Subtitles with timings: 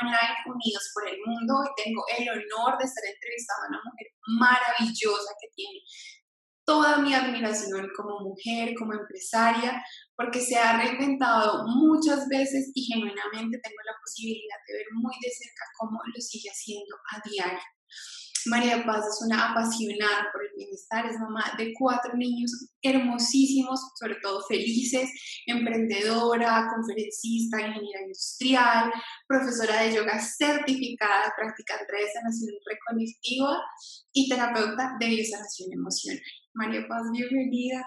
[0.00, 1.54] Online Unidos por el Mundo.
[1.60, 4.06] Hoy tengo el honor de estar entrevistando a una mujer
[4.38, 5.80] maravillosa que tiene
[6.64, 9.82] toda mi admiración como mujer, como empresaria,
[10.14, 15.30] porque se ha reinventado muchas veces y genuinamente tengo la posibilidad de ver muy de
[15.30, 17.64] cerca cómo lo sigue haciendo a diario.
[18.48, 22.50] María Paz es una apasionada por el bienestar, es mamá de cuatro niños
[22.82, 25.10] hermosísimos, sobre todo felices,
[25.46, 28.92] emprendedora, conferencista, ingeniera industrial,
[29.26, 33.58] profesora de yoga certificada, practicante de sanación recognitiva
[34.12, 36.22] y terapeuta de biosanación emocional.
[36.54, 37.86] María Paz, bienvenida.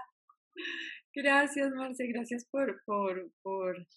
[1.13, 3.87] Gracias, Marce, gracias por, por, por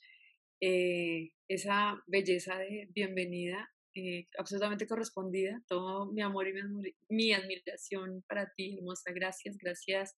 [0.60, 5.62] eh, esa belleza de bienvenida eh, absolutamente correspondida.
[5.68, 6.52] Todo mi amor y
[7.08, 9.12] mi, admiración para ti, hermosa.
[9.14, 10.16] Gracias, gracias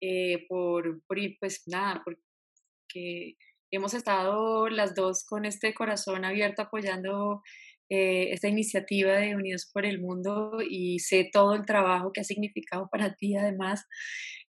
[0.00, 3.36] eh, por, por, pues nada, porque
[3.72, 7.42] hemos estado las dos con este corazón abierto apoyando
[7.88, 12.24] eh, esta iniciativa de Unidos por el Mundo y sé todo el trabajo que ha
[12.24, 13.84] significado para ti además.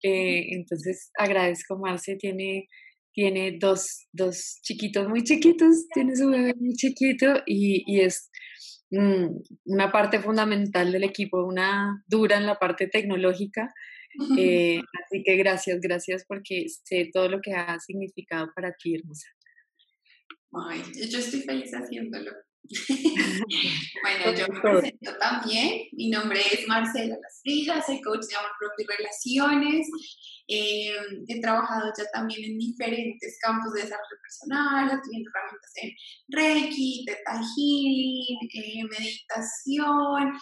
[0.01, 2.67] entonces agradezco, Marce, tiene
[3.13, 8.28] tiene dos, dos chiquitos muy chiquitos, tiene su bebé muy chiquito y, y es
[8.91, 13.73] una parte fundamental del equipo, una dura en la parte tecnológica.
[14.39, 19.27] Eh, así que gracias, gracias porque sé todo lo que ha significado para ti, hermosa.
[20.67, 22.31] Ay, yo estoy feliz haciéndolo.
[24.03, 25.87] bueno, yo me presento también.
[25.93, 29.87] Mi nombre es Marcela Las soy coach de amor propio y relaciones.
[30.47, 30.95] Eh,
[31.27, 35.91] he trabajado ya también en diferentes campos de desarrollo personal, teniendo herramientas en
[36.29, 40.33] Reiki, Theta Healing, eh, meditación.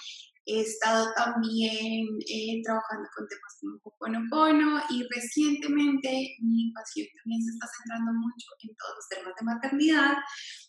[0.50, 7.52] He estado también eh, trabajando con temas como Ho'oponopono y recientemente mi pasión también se
[7.52, 10.18] está centrando mucho en todos los temas de maternidad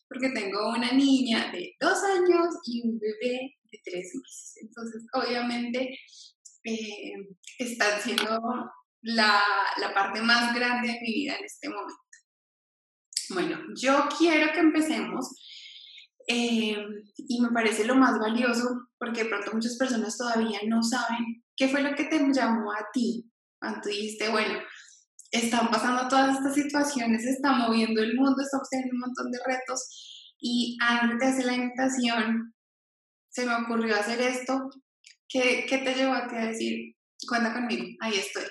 [0.09, 4.55] porque tengo una niña de dos años y un bebé de tres meses.
[4.62, 5.97] Entonces, obviamente,
[6.65, 7.12] eh,
[7.59, 8.41] está siendo
[9.03, 9.41] la,
[9.77, 11.94] la parte más grande de mi vida en este momento.
[13.31, 15.34] Bueno, yo quiero que empecemos
[16.28, 16.77] eh,
[17.16, 21.69] y me parece lo más valioso porque de pronto muchas personas todavía no saben qué
[21.69, 24.59] fue lo que te llamó a ti cuando tú dijiste, bueno,
[25.31, 29.38] están pasando todas estas situaciones, se está moviendo el mundo, está obteniendo un montón de
[29.44, 32.55] retos y antes de hacer la invitación
[33.31, 34.71] se me ocurrió hacer esto.
[35.28, 36.94] ¿Qué, qué te llevó a ti a decir,
[37.27, 38.44] cuenta conmigo, ahí estoy?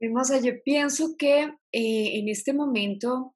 [0.00, 1.42] Hermosa, yo pienso que
[1.72, 3.33] eh, en este momento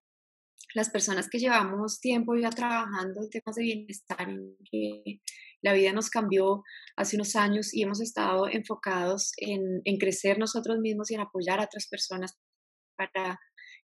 [0.75, 5.21] las personas que llevamos tiempo ya trabajando en temas de bienestar, en que
[5.63, 6.63] la vida nos cambió
[6.97, 11.65] hace unos años y hemos estado enfocados en, crecer nosotros mismos y en apoyar a
[11.65, 12.39] otras personas
[12.97, 13.41] para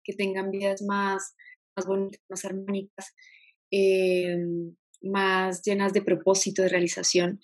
[0.05, 1.35] que tengan vidas más,
[1.77, 3.15] más bonitas, más armónicas,
[3.71, 4.37] eh,
[5.03, 7.41] más llenas de propósito, de realización.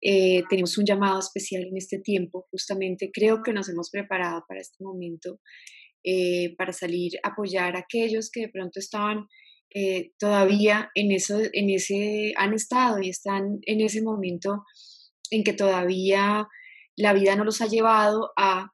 [0.00, 4.60] Eh, tenemos un llamado especial en este tiempo, justamente creo que nos hemos preparado para
[4.60, 5.40] este momento,
[6.04, 9.26] eh, para salir a apoyar a aquellos que de pronto estaban
[9.74, 14.64] eh, todavía en, eso, en ese, han estado y están en ese momento
[15.30, 16.46] en que todavía
[16.96, 18.70] la vida no los ha llevado a,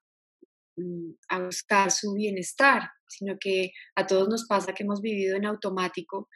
[0.76, 5.46] mm, a buscar su bienestar, sino que a todos nos pasa que hemos vivido en
[5.46, 6.28] automático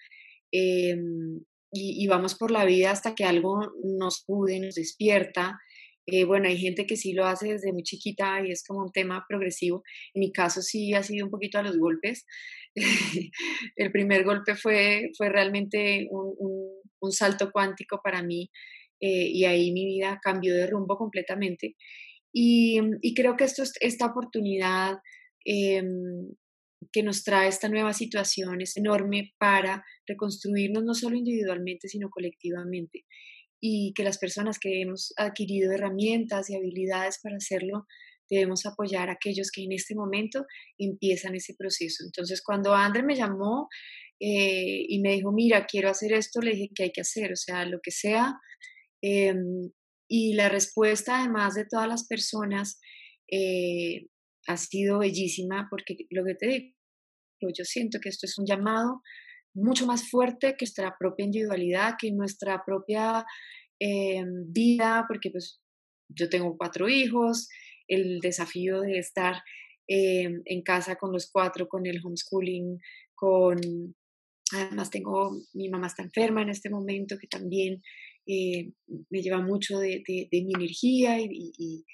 [0.53, 1.41] em,
[1.75, 5.59] y, vamos por la vida hasta que algo nos pude, nos despierta.
[6.07, 8.93] Eh, bueno, hay gente que sí lo hace desde muy chiquita y es como un
[8.93, 9.83] tema progresivo.
[10.15, 12.27] En mi caso sí ha sido un poquito a los golpes.
[13.77, 16.35] el primer golpe fue, fue realmente un,
[17.01, 18.51] un, salto cuántico para mí
[19.01, 21.77] eh, y ahí mi vida cambió de rumbo completamente.
[22.33, 24.97] Y, y creo que esto, esta oportunidad
[25.45, 25.83] eh,
[26.91, 33.05] que nos trae esta nueva situación es enorme para reconstruirnos no solo individualmente, sino colectivamente.
[33.65, 37.87] Y que las personas que hemos adquirido herramientas y habilidades para hacerlo,
[38.29, 40.47] debemos apoyar a aquellos que en este momento
[40.79, 42.03] empiezan ese proceso.
[42.05, 43.69] Entonces, cuando André me llamó
[44.19, 47.37] eh, y me dijo, mira, quiero hacer esto, le dije que hay que hacer, o
[47.37, 48.35] sea, lo que sea.
[49.03, 49.71] Em,
[50.09, 52.81] y la respuesta, además de todas las personas,
[53.31, 54.07] eh,
[54.47, 59.03] ha sido bellísima porque lo que te digo, yo siento que esto es un llamado
[59.55, 63.25] mucho más fuerte que nuestra propia individualidad, que nuestra propia
[63.81, 65.61] eh, vida, porque pues
[66.09, 67.49] yo tengo cuatro hijos,
[67.89, 69.43] el desafío de estar
[69.89, 72.79] eh, en casa con los cuatro, con el homeschooling,
[73.15, 73.59] con...
[74.55, 77.83] Además tengo, mi mamá está enferma en este momento, que también
[78.27, 78.71] eh,
[79.09, 81.85] me lleva mucho de, mi energía y, y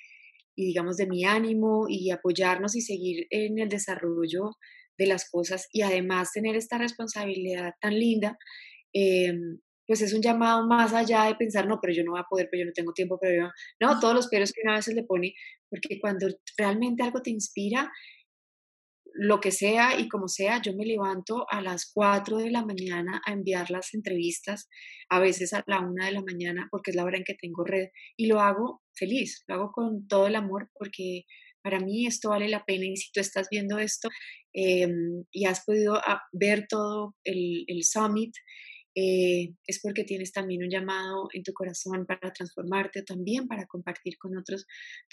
[0.56, 4.56] digamos de mi ánimo y apoyarnos y seguir en el desarrollo
[4.98, 8.36] de las cosas y además tener esta responsabilidad tan linda,
[8.92, 12.24] em, pues es un llamado más allá de pensar, no, pero yo no voy a
[12.28, 13.50] poder, pero yo no tengo tiempo, pero yo,
[13.80, 15.34] no, todos los peros que una vez le pone,
[15.70, 16.28] porque cuando
[16.58, 17.90] realmente algo te inspira,
[19.14, 23.20] lo que sea y como sea, yo me levanto a las 4 de la mañana
[23.26, 24.68] a enviar las entrevistas,
[25.08, 27.64] a veces a la 1 de la mañana, porque es la hora en que tengo
[27.64, 31.24] red, y lo hago feliz, lo hago con todo el amor, porque
[31.62, 34.08] para mí esto vale la pena y si tú estás viendo esto
[34.52, 38.32] em, y has podido ah, ver todo el, el summit,
[39.00, 44.18] eh, es porque tienes también un llamado en tu corazón para transformarte, también para compartir
[44.18, 44.66] con otros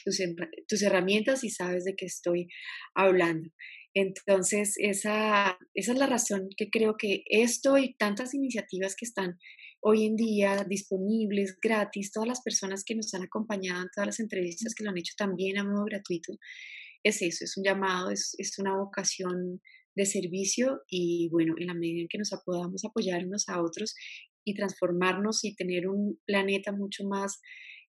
[0.03, 0.19] tus,
[0.67, 2.47] tus herramientas y sabes de qué estoy
[2.95, 3.49] hablando.
[3.93, 9.37] Entonces, esa, esa es la razón que creo que esto y tantas iniciativas que están
[9.87, 14.19] hoy en día disponibles, gratis, todas las personas que nos han acompañado en todas las
[14.19, 16.33] entrevistas que lo han hecho también a modo gratuito,
[17.03, 19.61] es eso, es un llamado, es, es una vocación
[19.95, 23.93] de servicio y bueno, en la medida en que nos podamos apoyar unos a otros
[24.43, 27.39] y transformarnos y tener un planeta mucho más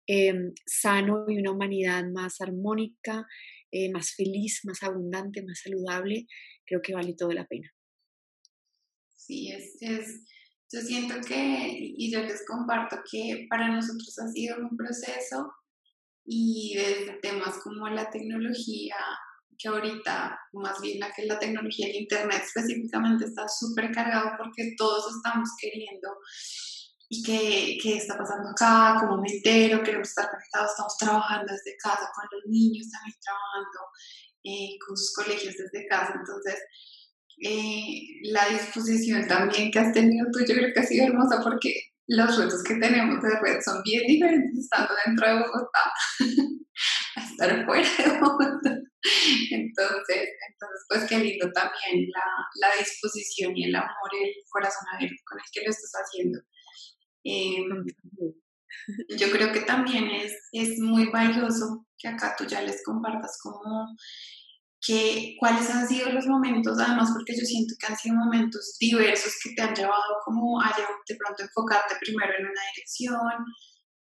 [0.05, 3.25] em, sano y una humanidad más armónica,
[3.71, 6.27] eh, más feliz, más abundante, más saludable,
[6.65, 7.73] creo que vale todo la pena.
[9.15, 9.79] Sí, es
[10.71, 15.53] yo siento que, y yo les comparto que para nosotros ha sido un proceso
[16.25, 18.95] y desde temas como la tecnología,
[19.57, 24.73] que ahorita más bien la que la tecnología, el Internet específicamente está súper cargado porque
[24.77, 26.09] todos estamos queriendo
[27.07, 31.77] y qué, qué está pasando acá, cómo me entero, queremos estar conectados, estamos trabajando desde
[31.77, 33.79] casa con los niños también trabajando
[34.43, 36.59] eh, con sus colegios desde casa, entonces
[37.41, 41.73] eh, la disposición también que has tenido tú, yo creo que ha sido hermosa porque
[42.07, 45.91] los retos que tenemos de red son bien diferentes estando dentro de Bogotá
[47.15, 48.79] a estar fuera de Bogotá.
[49.51, 54.85] Entonces, entonces pues qué lindo también la, la disposición y el amor y el corazón
[54.93, 56.39] abierto con el que lo estás haciendo.
[57.23, 57.85] Em,
[59.17, 63.87] yo creo que también es, es muy valioso que acá tú ya les compartas como
[64.85, 69.33] que, cuáles han sido los momentos, además porque yo siento que han sido momentos diversos
[69.43, 73.45] que te han llevado como a de pronto enfocarte primero en una dirección,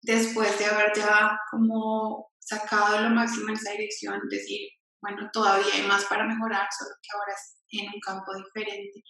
[0.01, 4.69] después de haber ya como sacado lo máximo en esa dirección, decir,
[5.01, 9.03] bueno, todavía hay más para mejorar, solo que ahora es en un campo diferente.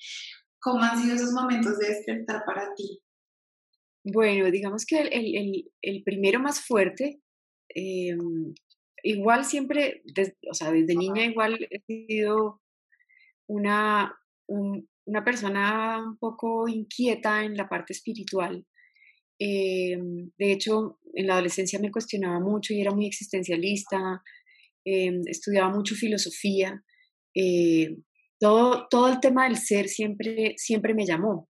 [0.59, 2.99] ¿Cómo han sido esos momentos de despertar para ti?
[4.03, 7.21] Bueno, digamos que el, el, el primero más fuerte
[7.75, 8.15] eh,
[9.03, 10.03] igual siempre,
[10.49, 12.61] o sea, desde niña igual he sido
[13.47, 14.17] una,
[14.47, 18.65] una persona un poco inquieta en la parte espiritual.
[19.39, 24.23] Em, de hecho, en la adolescencia me cuestionaba mucho y era muy existencialista,
[24.85, 26.83] em, estudiaba mucho filosofía.
[27.35, 27.97] Eh,
[28.39, 31.49] todo, todo el tema del ser siempre, siempre me llamó.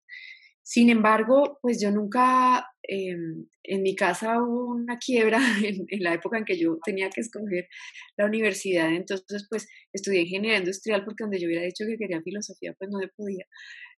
[0.65, 5.39] Sin embargo, pues yo nunca, em, en mi casa hubo una quiebra
[5.89, 7.69] en, la época en que yo tenía que escoger
[8.17, 12.75] la universidad, entonces pues estudié ingeniería industrial porque donde yo hubiera dicho que quería filosofía,
[12.79, 13.45] pues no se podía.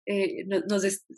[0.06, 0.44] Eh,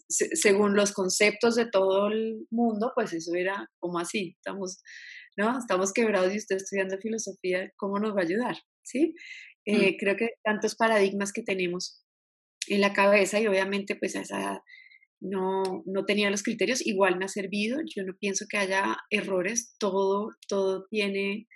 [0.09, 4.83] según los conceptos de todo el mundo, pues eso era como así, estamos,
[5.37, 5.59] ¿no?
[5.59, 8.57] Estamos quebrados y usted estudiando filosofía, ¿cómo nos va a ayudar?
[8.83, 9.15] ¿Sí?
[9.67, 9.75] Mm.
[9.75, 12.05] Eh, creo que tantos paradigmas que tenemos
[12.69, 14.63] en la cabeza y obviamente pues a esa
[15.21, 19.75] no, no tenía los criterios, igual me ha servido, yo no pienso que haya errores,
[19.79, 21.47] todo, todo tiene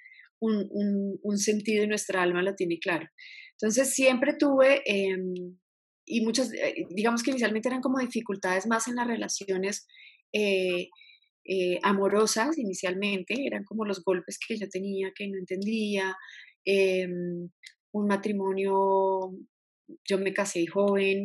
[0.40, 3.06] un, un, sentido y nuestra alma lo tiene claro.
[3.52, 5.58] Entonces siempre tuve, em,
[6.06, 9.86] y muchas, eh, digamos que inicialmente eran como dificultades más en las relaciones
[10.32, 10.88] eh,
[11.44, 16.16] eh, amorosas, inicialmente, eran como los golpes que yo tenía que no entendía,
[16.64, 17.50] em,
[17.92, 19.32] un matrimonio,
[20.08, 21.24] yo me casé joven,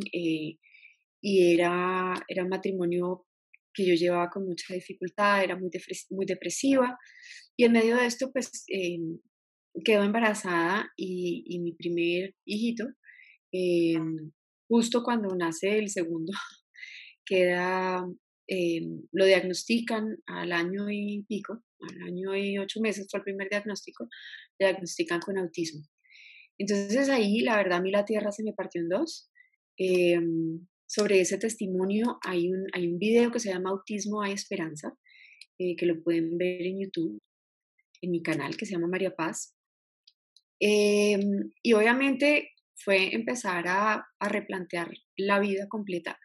[1.28, 3.26] y era, era un matrimonio
[3.74, 5.72] que yo llevaba con mucha dificultad, era muy,
[6.12, 7.00] muy depresiva
[7.58, 9.00] y en medio de esto pues eh,
[9.84, 12.86] quedó embarazada y, mi primer hijito,
[13.52, 13.96] eh,
[14.70, 16.32] justo cuando nace el segundo,
[17.26, 18.06] queda,
[18.48, 23.50] eh, lo diagnostican al año y pico, al año y ocho meses fue el primer
[23.50, 24.08] diagnóstico,
[24.60, 25.82] diagnostican con autismo.
[26.60, 29.32] Entonces ahí la verdad a mí la tierra se me partió en dos
[30.88, 34.94] sobre ese testimonio hay un, hay un video que se llama Autismo hay Esperanza,
[35.60, 37.20] eh, que lo pueden ver en YouTube,
[38.02, 39.56] en mi canal, que se llama María Paz.
[40.60, 46.18] Em, y obviamente fue empezar a, a, replantear la vida completa,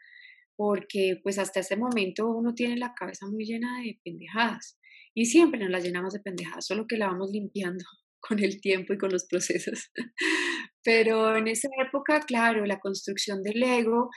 [0.56, 4.78] porque pues hasta ese momento uno tiene la cabeza muy llena de pendejadas,
[5.14, 7.84] y siempre nos la llenamos de pendejadas, solo que la vamos limpiando
[8.20, 9.90] con el tiempo y con los procesos.
[10.84, 14.08] Pero en esa época, claro, la construcción del ego,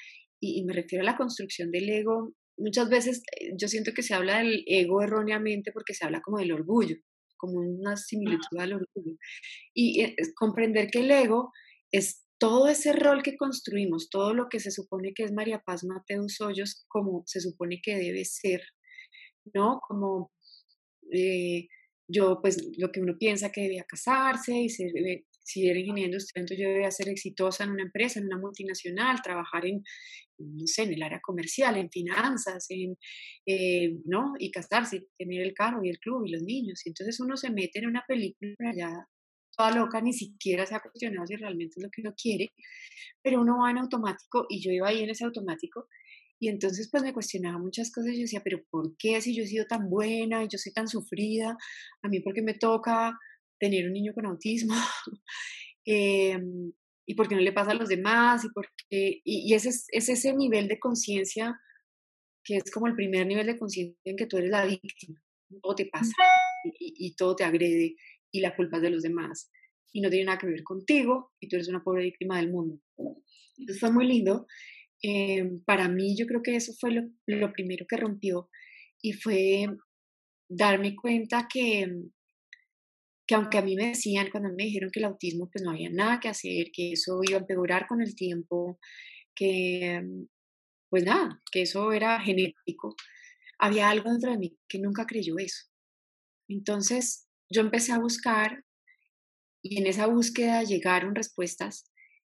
[0.43, 4.13] y, me refiero a la construcción del ego, muchas veces eh, yo siento que se
[4.13, 6.97] habla del ego erróneamente porque se habla como del orgullo,
[7.37, 9.17] como una similitud al orgullo.
[9.73, 11.51] Y eh, comprender que el ego
[11.91, 15.83] es todo ese rol que construimos, todo lo que se supone que es María Paz
[15.85, 18.61] Mateus Hoyos, como se supone que debe ser,
[19.53, 19.79] ¿no?
[19.87, 20.31] Como
[21.11, 21.67] eh,
[22.07, 24.91] yo, pues lo que uno piensa que debía casarse y ser,
[25.43, 29.21] si era ingeniero industrial, entonces yo debía ser exitosa en una empresa, en una multinacional,
[29.21, 29.83] trabajar en,
[30.37, 32.95] no sé, en el área comercial, en finanzas, en,
[33.45, 34.33] eh, ¿no?
[34.39, 36.81] Y casarse, tener el carro y el club y los niños.
[36.85, 39.07] Y entonces uno se mete en una película allá
[39.55, 42.53] toda loca, ni siquiera se ha cuestionado si realmente es lo que uno quiere,
[43.21, 45.87] pero uno va en automático y yo iba ahí en ese automático
[46.39, 49.43] y entonces pues me cuestionaba muchas cosas y yo decía, pero ¿por qué si yo
[49.43, 51.55] he sido tan buena y yo soy tan sufrida?
[52.01, 53.17] A mí por qué me toca
[53.65, 54.73] tener un niño con autismo?
[55.85, 56.71] Em,
[57.05, 58.45] ¿Y por qué no le pasa a los demás?
[58.45, 61.59] Y, por y, ese es, ese nivel de conciencia
[62.41, 65.21] que es como el primer nivel de conciencia en que tú eres la víctima.
[65.61, 66.13] Todo te pasa
[66.79, 67.95] y, y todo te agrede
[68.31, 69.51] y la culpa es de los demás
[69.93, 72.79] y no tiene nada que ver contigo y tú eres una pobre víctima del mundo.
[73.57, 74.47] Entonces fue muy lindo.
[75.01, 78.49] Em, para mí yo creo que eso fue lo, lo, primero que rompió
[79.01, 79.67] y fue
[80.49, 81.87] darme cuenta que,
[83.25, 85.89] que aunque a mí me decían, cuando me dijeron que el autismo pues no había
[85.89, 88.79] nada que hacer, que eso iba a empeorar con el tiempo,
[89.35, 90.01] que
[90.89, 92.95] pues nada, que eso era genético,
[93.59, 95.65] había algo dentro de mí que nunca creyó eso.
[96.47, 98.63] Entonces yo empecé a buscar
[99.63, 101.89] y en esa búsqueda llegaron respuestas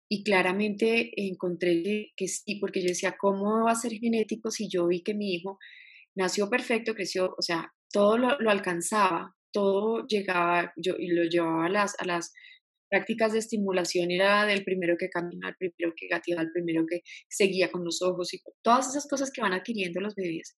[0.09, 4.88] y claramente encontré que sí, porque yo decía, ¿cómo va a ser genético si yo
[4.88, 5.59] vi que mi hijo
[6.16, 11.69] nació perfecto, creció, o sea, todo lo, alcanzaba, todo llegaba, yo y lo llevaba a
[11.69, 12.33] las, a las
[12.90, 17.02] prácticas de estimulación, era del primero que camina, el primero que gateaba, el primero que
[17.28, 20.57] seguía con los ojos y todas esas cosas que van adquiriendo los bebés.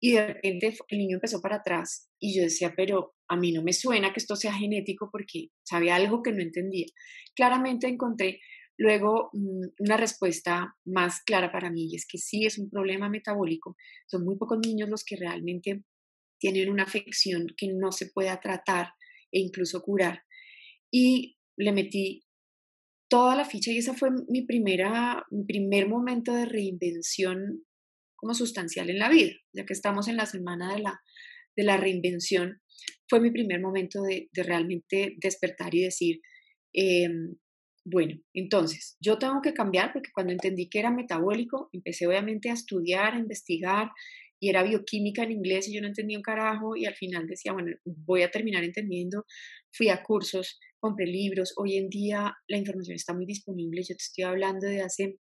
[0.00, 3.62] Y de repente el niño empezó para atrás y yo decía, pero a mí no
[3.62, 6.86] me suena que esto sea genético porque sabía algo que no entendía.
[7.34, 8.40] Claramente encontré
[8.78, 13.08] luego mm, una respuesta más clara para mí y es que sí es un problema
[13.08, 13.76] metabólico.
[14.06, 15.82] Son muy pocos niños los que realmente
[16.38, 18.88] tienen una afección que no se pueda tratar
[19.32, 20.22] e incluso curar.
[20.90, 22.24] Y le metí
[23.08, 27.64] toda la ficha y ese fue mi, primera, mi primer momento de reinvención
[28.16, 31.00] como sustancial en la vida, ya que estamos en la semana de la,
[31.56, 32.60] de la reinvención,
[33.08, 36.20] fue mi primer momento de, realmente despertar y decir,
[36.72, 37.36] em,
[37.84, 42.54] bueno, entonces yo tengo que cambiar porque cuando entendí que era metabólico, empecé obviamente a
[42.54, 43.90] estudiar, a investigar
[44.40, 47.52] y era bioquímica en inglés y yo no entendía un carajo y al final decía,
[47.52, 49.24] bueno, voy a terminar entendiendo,
[49.72, 54.02] fui a cursos, compré libros, hoy en día la información está muy disponible, yo te
[54.02, 55.18] estoy hablando de hace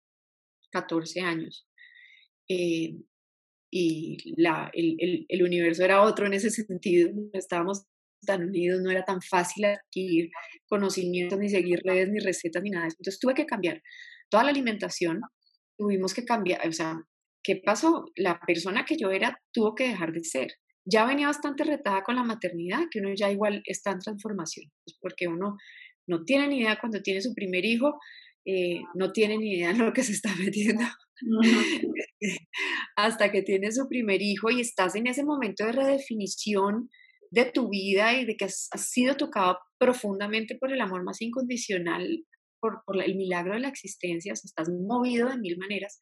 [0.72, 1.68] 14 años.
[2.48, 2.96] Eh,
[3.72, 7.86] y la, el, el, universo era otro en ese sentido, no estábamos
[8.25, 10.30] tan unidos, no era tan fácil adquirir
[10.68, 12.88] conocimientos, ni seguir redes, ni recetas, ni nada.
[12.88, 13.82] Entonces tuve que cambiar
[14.30, 15.22] toda la alimentación,
[15.78, 17.01] tuvimos que cambiar, o sea,
[17.43, 18.05] ¿qué pasó?
[18.15, 20.53] La persona que yo era tuvo que dejar de ser.
[20.86, 24.98] Ya venía bastante retada con la maternidad, que uno ya igual está en transformación, pues
[25.00, 25.58] porque uno
[26.08, 28.00] no tiene ni idea cuando tiene su primer hijo,
[28.46, 30.84] eh, no tiene ni idea en lo que se está metiendo.
[32.96, 36.89] Hasta que tienes su primer hijo y estás en ese momento de redefinición
[37.31, 42.25] de tu vida y de que has, sido tocado profundamente por el amor más incondicional,
[42.60, 46.00] por, por el milagro de la existencia, o sea, estás movido de mil maneras.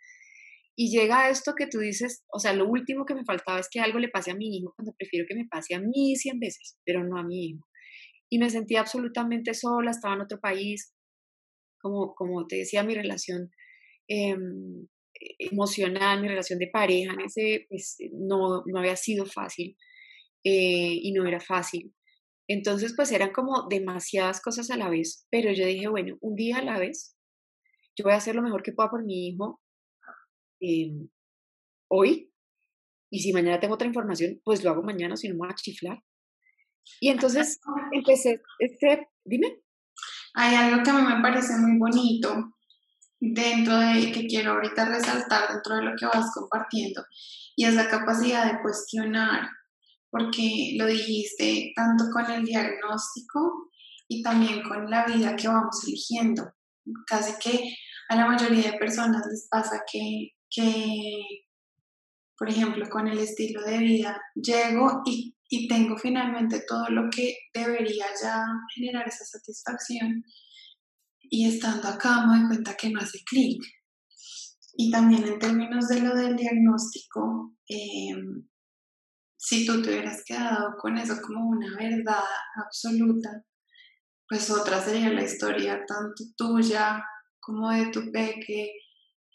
[0.79, 3.79] Y llega esto que tú dices, o sea, lo último que me faltaba es que
[3.79, 6.77] algo le pase a mi hijo cuando prefiero que me pase a mí cien veces,
[6.85, 7.67] pero no a mi hijo.
[8.29, 10.93] Y me sentí absolutamente sola, estaba en otro país,
[11.81, 13.49] como, como te decía, mi relación
[14.07, 14.87] em,
[15.39, 19.75] emocional, mi relación de pareja ese, pues, no, no había sido fácil
[20.43, 21.91] eh, y no era fácil.
[22.47, 26.57] Entonces, pues eran como demasiadas cosas a la vez, pero yo dije, bueno, un día
[26.57, 27.17] a la vez,
[27.97, 29.59] yo voy a hacer lo mejor que pueda por mi hijo
[30.59, 31.09] em,
[31.89, 32.31] hoy,
[33.09, 35.55] y si mañana tengo otra información, pues lo hago mañana, si no me voy a
[35.55, 36.03] chiflar.
[36.99, 37.59] Y entonces
[37.91, 39.61] empecé, este, dime.
[40.33, 42.53] Hay algo que a mí me parece muy bonito
[43.19, 47.03] dentro de que quiero ahorita resaltar dentro de lo que vas compartiendo
[47.55, 49.49] y es la capacidad de cuestionar,
[50.11, 53.71] porque lo dijiste tanto con el diagnóstico
[54.07, 56.53] y también con la vida que vamos eligiendo.
[57.07, 57.75] Casi que
[58.09, 61.43] a la mayoría de personas les pasa que, que
[62.37, 67.35] por ejemplo, con el estilo de vida, llego y y tengo finalmente todo lo que
[67.53, 70.23] debería ya generar esa satisfacción
[71.19, 73.61] y estando acá me doy cuenta que no hace clic.
[74.77, 78.47] Y también en términos de lo del diagnóstico, em,
[79.35, 82.23] si tú te hubieras quedado con eso como una verdad
[82.55, 83.43] absoluta,
[84.29, 87.03] pues otra sería la historia tanto tuya
[87.39, 88.71] como de tu peque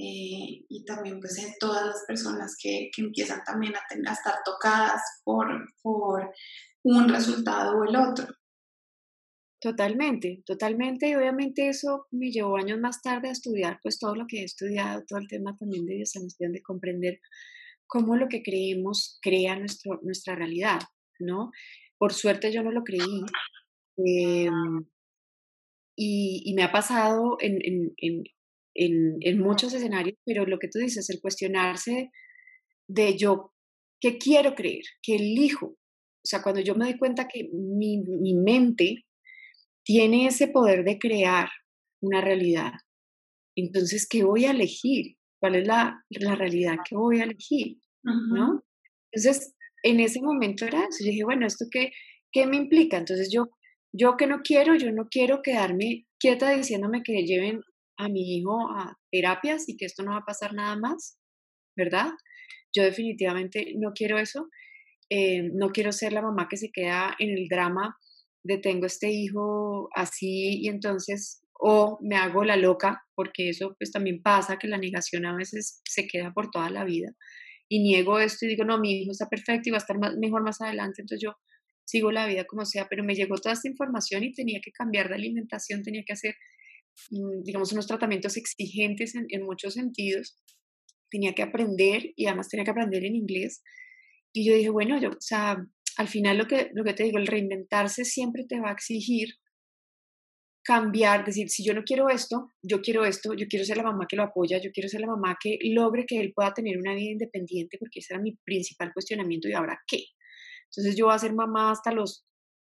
[0.05, 5.01] eh, y también pues en todas las personas que, que empiezan también a, estar tocadas
[5.23, 5.47] por,
[5.81, 6.33] por
[6.83, 8.27] un resultado o el otro.
[9.61, 11.09] Totalmente, totalmente.
[11.09, 14.45] Y obviamente eso me llevó años más tarde a estudiar pues todo lo que he
[14.45, 17.21] estudiado, todo el tema también de Dios, de comprender
[17.87, 20.81] cómo lo que creemos crea nuestro, nuestra realidad,
[21.21, 21.53] ¿no?
[21.97, 23.23] Por suerte yo no lo creí.
[23.99, 24.85] Em,
[25.97, 27.95] y, me ha pasado en,
[28.75, 32.11] en, muchos escenarios, pero lo que tú dices, el cuestionarse
[32.89, 33.53] de yo,
[34.01, 34.83] ¿qué quiero creer?
[35.03, 35.67] ¿Qué elijo?
[35.67, 39.05] O sea, cuando yo me doy cuenta que mi, mi mente
[39.85, 41.49] tiene ese poder de crear
[42.01, 42.73] una realidad,
[43.57, 45.17] entonces, ¿qué voy a elegir?
[45.41, 47.79] ¿Cuál es la, la realidad que voy a elegir?
[48.03, 48.65] ¿no?
[49.13, 51.05] Entonces, en ese momento era eso.
[51.05, 51.93] Yo dije, bueno, ¿esto qué,
[52.33, 52.97] qué me implica?
[52.97, 53.49] Entonces, yo,
[53.93, 57.61] yo que no quiero, yo no quiero quedarme quieta diciéndome que lleven
[57.97, 61.19] a mi hijo a terapias y que esto no va a pasar nada más,
[61.77, 62.11] ¿verdad?
[62.75, 64.49] Yo definitivamente no quiero eso.
[65.11, 67.97] Eh, no quiero ser la mamá que se queda en el drama
[68.45, 73.93] de tengo este hijo así y entonces o me hago la loca, porque eso pues
[73.93, 77.15] también pasa, que la negación a veces se queda por toda la vida
[77.69, 80.43] y niego esto y digo, no, mi hijo está perfecto y va a estar mejor
[80.43, 81.37] más adelante, entonces yo
[81.85, 85.09] sigo la vida como sea, pero me llegó toda esta información y tenía que cambiar
[85.09, 86.35] de alimentación, tenía que hacer,
[87.11, 90.39] digamos, unos tratamientos exigentes en, en muchos sentidos,
[91.11, 93.63] tenía que aprender y además tenía que aprender en inglés.
[94.33, 95.57] Y yo dije, bueno, yo, o sea,
[95.97, 99.35] al final lo que, lo que te digo, el reinventarse siempre te va a exigir
[100.65, 104.07] cambiar, decir, si yo no quiero esto, yo quiero esto, yo quiero ser la mamá
[104.09, 106.95] que lo apoya, yo quiero ser la mamá que logre que él pueda tener una
[106.95, 110.05] vida independiente, porque ese era mi principal cuestionamiento, ¿y ahora qué?
[110.71, 112.25] Entonces yo voy a ser mamá hasta los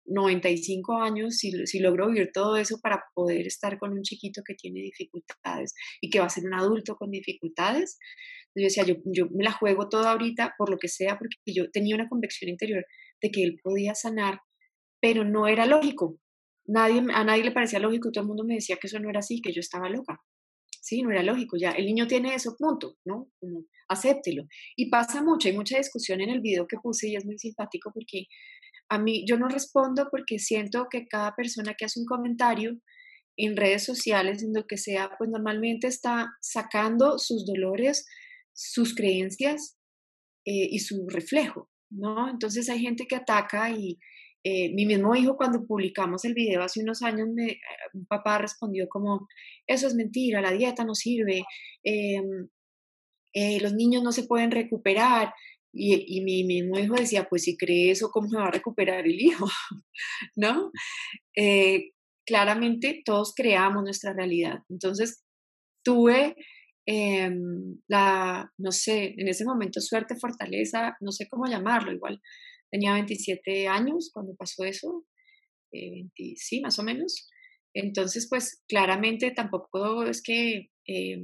[0.09, 4.55] 95 años si, si logro vivir todo eso para poder estar con un chiquito que
[4.55, 7.99] tiene dificultades y que va a ser un adulto con dificultades.
[8.55, 11.71] Yo decía, yo, yo me la juego toda ahorita por lo que sea, porque yo
[11.71, 12.85] tenía una convicción interior
[13.21, 14.41] de que él podía sanar,
[15.01, 16.19] pero no era lógico,
[16.67, 19.21] nadie, a nadie le parecía lógico, todo el mundo me decía que eso no era
[19.21, 20.21] así, que yo estaba loca.
[20.81, 23.29] Sí, no era lógico, ya el niño tiene eso, punto, ¿no?
[23.41, 24.45] Como, acéptelo.
[24.77, 27.91] Y pasa mucho, hay mucha discusión en el video que puse y es muy simpático
[27.93, 28.27] porque
[28.89, 32.79] a mí yo no respondo porque siento que cada persona que hace un comentario
[33.37, 38.07] en redes sociales, en lo que sea, pues normalmente está sacando sus dolores,
[38.55, 39.77] sus creencias
[40.47, 42.31] eh, y su reflejo, ¿no?
[42.31, 43.99] Entonces hay gente que ataca y,
[44.43, 47.59] eh, mi mismo hijo cuando publicamos el video hace unos años, me, eh,
[47.95, 49.27] un papá respondió como,
[49.67, 51.43] eso es mentira, la dieta no sirve,
[51.83, 52.49] em,
[53.61, 55.35] los niños no se pueden recuperar.
[55.79, 59.21] Y, mi mismo hijo decía, pues si cree eso, ¿cómo se va a recuperar el
[59.21, 59.47] hijo?
[60.37, 60.71] ¿No?
[62.27, 64.59] claramente todos creamos nuestra realidad.
[64.69, 65.23] Entonces,
[65.85, 66.35] tuve
[66.87, 72.21] em, la, no sé, en ese momento suerte, fortaleza, no sé cómo llamarlo, igual
[72.71, 75.07] Tenía 27 años cuando pasó eso,
[75.73, 77.29] eh, sí, más o menos.
[77.75, 81.23] Entonces, pues claramente tampoco es que eh,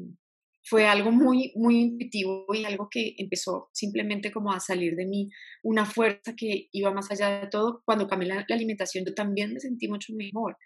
[0.64, 5.28] fue algo muy, muy intuitivo y algo que empezó simplemente como a salir de mí,
[5.62, 7.82] una fuerza que iba más allá de todo.
[7.84, 10.56] Cuando cambié la, alimentación, yo también me sentí mucho mejor.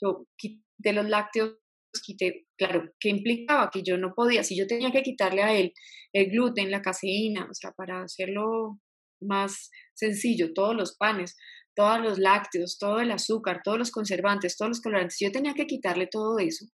[0.00, 1.56] Yo quité los lácteos,
[2.04, 3.70] quité, claro, ¿qué implicaba?
[3.70, 5.72] Que yo no podía, si yo tenía que quitarle a él
[6.12, 8.80] el gluten, la caseína, o sea, para hacerlo
[9.20, 11.36] más sencillo, todos los panes,
[11.74, 15.18] todos los lácteos, todo el azúcar, todos los conservantes, todos los colorantes.
[15.20, 16.66] Yo tenía que quitarle todo eso.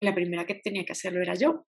[0.00, 1.66] La primera que tenía que hacerlo era yo.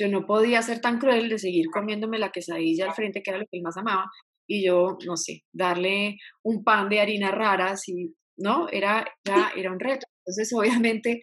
[0.00, 3.38] Yo no podía ser tan cruel de seguir comiéndome la quesadilla al frente, que era
[3.38, 4.06] lo que él más amaba,
[4.48, 8.68] y yo, no sé, darle un pan de harina raras y, ¿no?
[8.70, 10.06] Era, ya, era un reto.
[10.24, 11.20] Entonces, obviamente,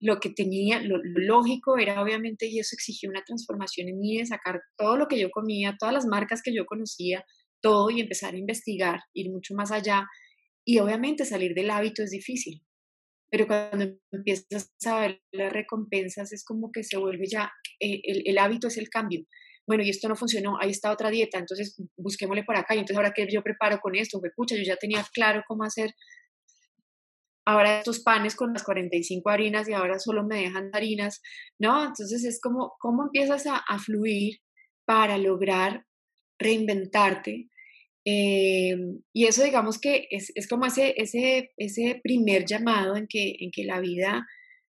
[0.00, 4.26] lo que tenía, lo, lógico era obviamente, y eso exigía una transformación en mí, de
[4.26, 7.24] sacar todo lo que yo comía, todas las marcas que yo conocía,
[7.62, 10.06] todo y empezar a investigar, ir mucho más allá.
[10.64, 12.62] Y obviamente salir del hábito es difícil,
[13.30, 18.38] pero cuando empiezas a ver las recompensas es como que se vuelve ya, eh, el,
[18.38, 19.24] hábito es el cambio.
[19.66, 22.96] Bueno, y esto no funcionó, ahí está otra dieta, entonces busquémosle por acá, y entonces
[22.96, 25.92] ahora que yo preparo con esto, me pucha, yo ya tenía claro cómo hacer
[27.46, 31.22] ahora estos panes con las 45 harinas y ahora solo me dejan harinas,
[31.58, 31.86] ¿no?
[31.86, 34.40] Entonces es como, ¿cómo empiezas a, fluir
[34.84, 35.84] para lograr
[36.38, 37.48] reinventarte
[38.08, 43.34] Em, y eso digamos que es, es, como ese, ese, ese primer llamado en que,
[43.40, 44.24] en que la vida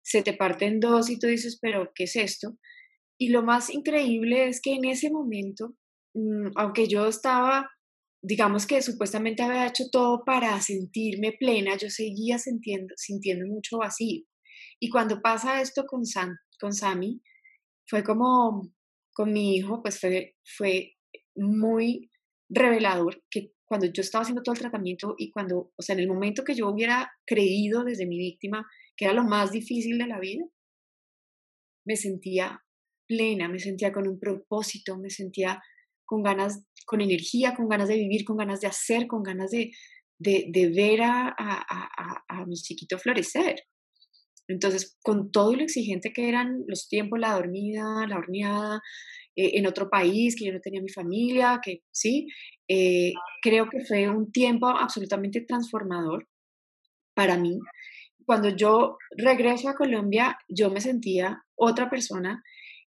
[0.02, 2.58] se te parte en dos y tú dices, pero ¿qué es esto?
[3.20, 5.76] Y lo más increíble es que en ese momento,
[6.16, 7.70] mm, aunque yo estaba,
[8.24, 14.24] digamos que supuestamente había hecho todo para sentirme plena, yo seguía sintiendo, sintiendo mucho vacío.
[14.80, 17.22] Y cuando pasa esto con, Sam, con Sammy,
[17.88, 18.74] fue como
[19.14, 20.96] con mi hijo, pues fue, fue
[21.36, 22.10] muy
[22.50, 26.08] revelador que cuando yo estaba haciendo todo el tratamiento y cuando, o sea, en el
[26.08, 28.66] momento que yo hubiera creído desde mi víctima
[28.98, 30.44] que era lo más difícil de la vida,
[31.86, 32.64] me sentía
[33.08, 35.62] plena, me sentía con un propósito, me sentía
[36.06, 39.72] con ganas, con energía, con ganas de vivir, con ganas de hacer, con ganas de,
[40.18, 43.64] de, ver a, a, a, mi chiquito florecer.
[44.48, 48.82] Entonces, con todo lo exigente que eran los tiempos, la dormida, la horneada,
[49.40, 52.28] eh, en otro país, que yo no tenía mi familia, que sí,
[52.68, 56.28] eh, creo que fue un tiempo absolutamente transformador
[57.14, 57.58] para mí.
[58.26, 62.44] Cuando yo regreso a Colombia, yo me sentía otra persona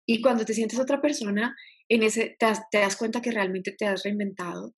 [0.04, 1.54] y cuando te sientes otra persona,
[1.88, 4.74] en ese te das, cuenta que realmente te has reinventado.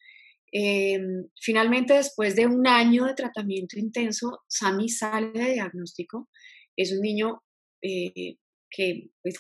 [0.53, 6.29] Em, finalmente, después de un año de tratamiento intenso, Sami sale de diagnóstico.
[6.77, 7.43] Es un niño
[7.81, 8.37] eh,
[8.71, 9.37] que pues,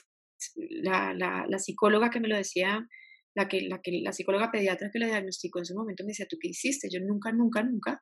[0.56, 2.86] la, la, la, psicóloga que me lo decía,
[3.34, 6.26] la, que, la, que, la psicóloga pediatra que lo diagnosticó en ese momento me decía,
[6.28, 6.88] ¿tú qué hiciste?
[6.90, 8.00] Yo nunca, nunca, nunca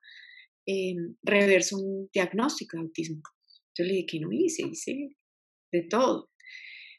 [0.66, 3.22] eh, reverso un diagnóstico de autismo.
[3.76, 5.10] Yo le dije que no hice, hice
[5.72, 6.30] de todo.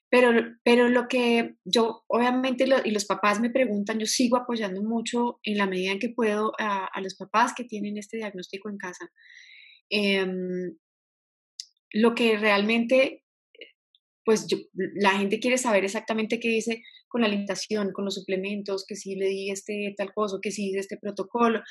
[0.10, 0.32] Pero,
[0.64, 5.58] pero lo que yo, obviamente, y los papás me preguntan, yo sigo apoyando mucho en
[5.58, 9.10] la medida en que puedo a, a los papás que tienen este diagnóstico en casa.
[9.90, 10.26] Eh,
[11.94, 13.24] lo que realmente
[14.32, 14.48] pues
[14.96, 19.16] la gente quiere saber exactamente qué dice con la alimentación, con los suplementos, que si
[19.16, 21.62] le di este tal cosa, que si este protocolo.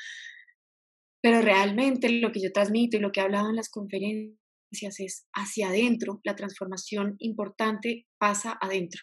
[1.23, 5.25] Pero realmente lo que yo transmito y lo que he hablado en las conferencias es
[5.33, 9.01] hacia adentro, la transformación importante pasa adentro.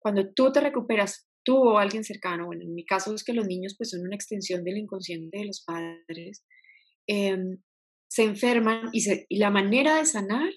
[0.00, 3.46] Cuando tú te recuperas, tú o alguien cercano, bueno, en mi caso es que los
[3.46, 6.46] niños pues son una extensión del inconsciente de los padres,
[7.06, 7.58] em,
[8.08, 10.50] se enferman y la manera de sanar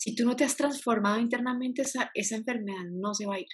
[0.00, 3.48] si tú no te has transformado internamente, esa, esa enfermedad no se va a ir.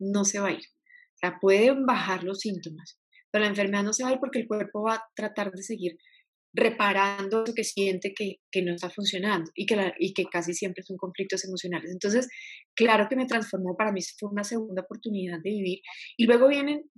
[0.00, 0.64] No se va a ir.
[0.64, 2.98] O sea, pueden bajar los síntomas,
[3.30, 5.62] pero la enfermedad no se va a ir porque el cuerpo va a tratar de
[5.62, 5.98] seguir
[6.54, 10.82] reparando lo que siente que, que no está funcionando y que, y que casi siempre
[10.84, 11.90] son conflictos emocionales.
[11.92, 12.28] Entonces,
[12.74, 15.80] claro que me transformó, para mí fue una segunda oportunidad de vivir.
[16.16, 16.90] Y luego vienen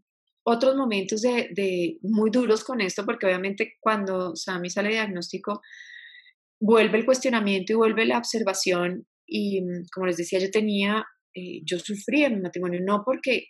[0.44, 5.60] otros momentos de, de muy duros con esto, porque obviamente cuando Sammy sale diagnóstico,
[6.60, 11.60] vuelve el cuestionamiento y vuelve la observación y mm, como les decía, yo tenía, eh,
[11.64, 13.46] yo sufrí en mi matrimonio, no porque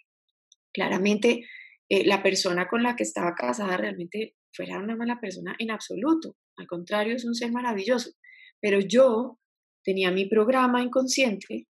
[0.72, 1.44] claramente
[1.88, 6.36] eh, la persona con la que estaba casada realmente fuera una mala persona en absoluto,
[6.56, 8.12] al contrario, es un ser maravilloso,
[8.60, 9.38] pero yo
[9.84, 11.66] tenía mi programa inconsciente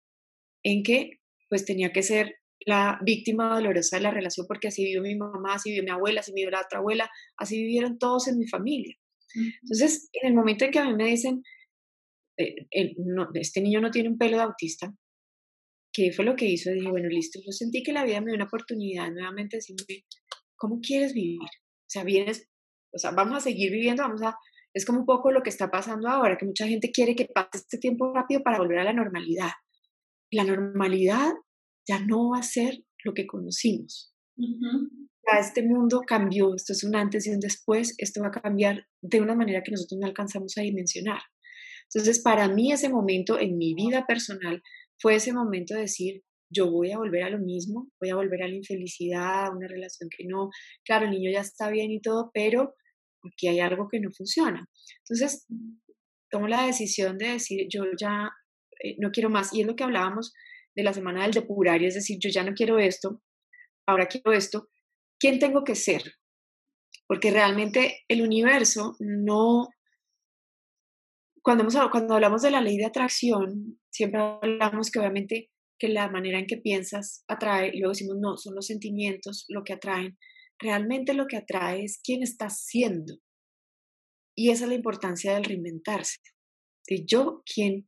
[0.62, 5.02] en que pues tenía que ser la víctima dolorosa de la relación porque así vivió
[5.02, 8.38] mi mamá, así vivió mi abuela, así vivió la otra abuela, así vivieron todos en
[8.38, 8.94] mi familia.
[9.34, 11.42] Entonces, en el momento en que a mí me dicen,
[12.38, 12.54] eh,
[13.34, 14.92] este niño no tiene un pelo de autista,
[15.92, 16.70] ¿qué fue lo que hizo?
[16.70, 20.04] Dije, bueno, listo, yo sentí que la vida me dio una oportunidad nuevamente de decirme,
[20.56, 21.40] ¿cómo quieres vivir?
[21.40, 22.48] O sea, vienes,
[22.92, 24.36] o sea, vamos a seguir viviendo, vamos a,
[24.72, 27.58] es como un poco lo que está pasando ahora, que mucha gente quiere que pase
[27.58, 29.50] este tiempo rápido para volver a la normalidad.
[30.30, 31.32] La normalidad
[31.88, 34.14] ya no va a ser lo que conocimos
[35.40, 39.20] este mundo cambió, esto es un antes y un después, esto va a cambiar de
[39.20, 41.20] una manera que nosotros no alcanzamos a dimensionar.
[41.92, 44.62] Entonces, para mí ese momento en mi vida personal
[44.98, 48.42] fue ese momento de decir, yo voy a volver a lo mismo, voy a volver
[48.42, 50.50] a la infelicidad, a una relación que no,
[50.84, 52.74] claro, el niño ya está bien y todo, pero
[53.26, 54.66] aquí hay algo que no funciona.
[55.04, 55.46] Entonces,
[56.30, 58.30] tomo la decisión de decir, yo ya
[58.82, 59.52] eh, no quiero más.
[59.54, 60.32] Y es lo que hablábamos
[60.74, 63.22] de la semana del depurario, es decir, yo ya no quiero esto,
[63.88, 64.68] ahora quiero esto,
[65.18, 66.02] quién tengo que ser,
[67.06, 69.68] porque realmente el universo no...
[71.42, 76.38] Cuando, cuando hablamos de la ley de atracción, siempre hablamos que obviamente que la manera
[76.38, 80.18] en que piensas atrae, y luego decimos, no, son los sentimientos lo que atraen.
[80.58, 83.14] Realmente lo que atrae es quién estás siendo.
[84.36, 86.18] Y esa es la importancia del reinventarse,
[86.88, 87.86] de yo quién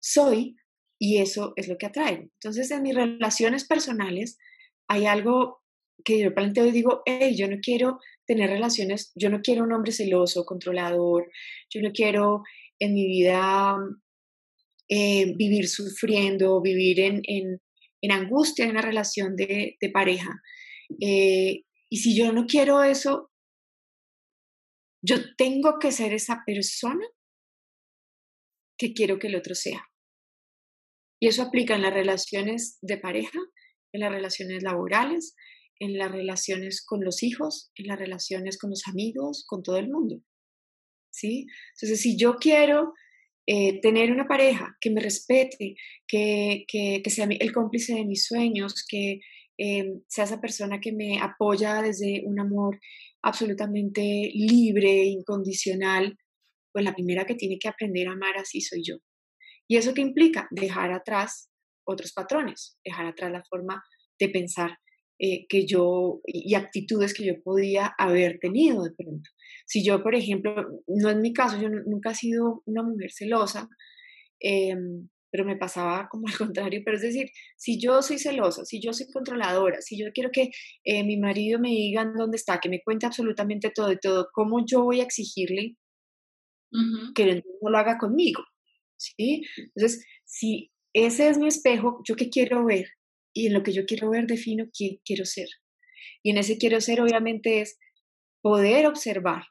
[0.00, 0.56] soy
[0.98, 2.30] y eso es lo que atrae.
[2.40, 4.38] Entonces, en mis relaciones personales
[4.88, 5.62] hay algo
[6.04, 7.02] que yo planteo y digo,
[7.34, 11.30] yo no quiero tener relaciones, yo no quiero un hombre celoso, controlador,
[11.70, 12.42] yo no quiero
[12.78, 13.76] en mi vida
[14.88, 17.60] eh, vivir sufriendo, vivir en,
[18.10, 20.42] angustia en una relación de, de pareja.
[21.00, 23.30] Eh, y si yo no quiero eso,
[25.02, 27.06] yo tengo que ser esa persona
[28.78, 29.86] que quiero que el otro sea.
[31.20, 33.38] Y eso aplica en las relaciones de pareja,
[33.94, 35.34] en las relaciones laborales,
[35.78, 39.88] en las relaciones con los hijos, en las relaciones con los amigos, con todo el
[39.88, 40.20] mundo.
[41.10, 41.46] ¿Sí?
[41.76, 42.92] Entonces, si yo quiero
[43.46, 45.76] eh, tener una pareja que me respete,
[46.08, 49.20] que, que, sea el cómplice de mis sueños, que
[49.58, 52.80] eh, sea esa persona que me apoya desde un amor
[53.22, 54.02] absolutamente
[54.34, 56.18] libre, incondicional,
[56.72, 58.96] pues la primera que tiene que aprender a amar así soy yo.
[59.68, 60.48] ¿Y eso qué implica?
[60.50, 61.48] Dejar atrás
[61.84, 63.82] otros patrones, dejar atrás la forma
[64.18, 64.78] de pensar
[65.18, 69.30] eh, que yo y actitudes que yo podía haber tenido de pronto.
[69.64, 73.68] Si yo, por ejemplo, no es mi caso, yo nunca he sido una mujer celosa,
[74.40, 78.80] em, pero me pasaba como al contrario, pero es decir, si yo soy celosa, si
[78.80, 80.50] yo soy controladora, si yo quiero que
[80.84, 84.64] eh, mi marido me diga dónde está, que me cuente absolutamente todo y todo, ¿cómo
[84.66, 85.76] yo voy a exigirle
[87.14, 88.42] que no lo haga conmigo?
[88.96, 89.42] ¿Sí?
[89.56, 92.86] Entonces, si ese es mi espejo, ¿yo qué quiero ver?
[93.34, 95.48] y en lo que yo quiero ver defino quién quiero ser.
[96.22, 97.78] Y en ese quiero ser obviamente es
[98.40, 99.44] poder observar,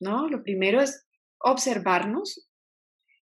[0.00, 0.28] ¿no?
[0.28, 1.06] Lo primero es
[1.38, 2.50] observarnos,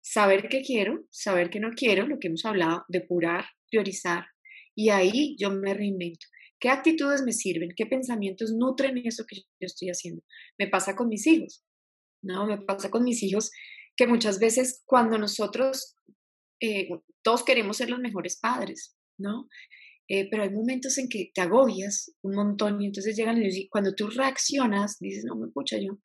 [0.00, 4.26] saber qué quiero, saber qué no quiero, lo que hemos hablado, depurar, priorizar,
[4.74, 6.26] y ahí yo me reinvento.
[6.58, 7.70] ¿Qué actitudes me sirven?
[7.76, 10.22] ¿Qué pensamientos nutren eso que yo estoy haciendo?
[10.58, 11.62] Me pasa con mis hijos,
[12.22, 12.46] ¿no?
[12.46, 13.50] Me pasa con mis hijos
[13.96, 15.96] que muchas veces cuando nosotros,
[16.60, 16.88] eh,
[17.22, 19.48] todos queremos ser los mejores padres, ¿no?
[20.08, 23.94] Eh, pero hay momentos en que te agobias un montón y entonces llegan y cuando
[23.94, 25.98] tú reaccionas, dices, no me escucha yo,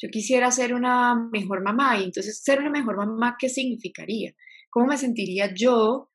[0.00, 4.34] yo quisiera ser una mejor mamá y entonces ser una mejor mamá, ¿qué significaría?
[4.70, 6.10] ¿Cómo me sentiría yo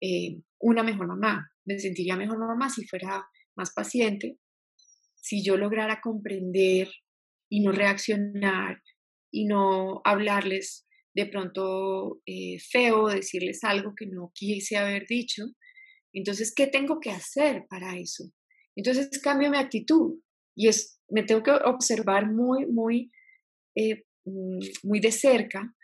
[0.00, 1.50] eh, una mejor mamá?
[1.64, 4.38] Me sentiría mejor mamá si fuera más paciente,
[5.14, 6.88] si yo lograra comprender
[7.48, 8.82] y no reaccionar
[9.30, 10.83] y no hablarles
[11.14, 15.44] de pronto eh, feo, decirles algo que no quise haber dicho.
[16.12, 18.24] Entonces, ¿qué tengo que hacer para eso?
[18.76, 20.18] Entonces cambio mi actitud
[20.56, 23.10] y es, me tengo que observar muy, muy,
[23.76, 25.74] eh, mm, muy de cerca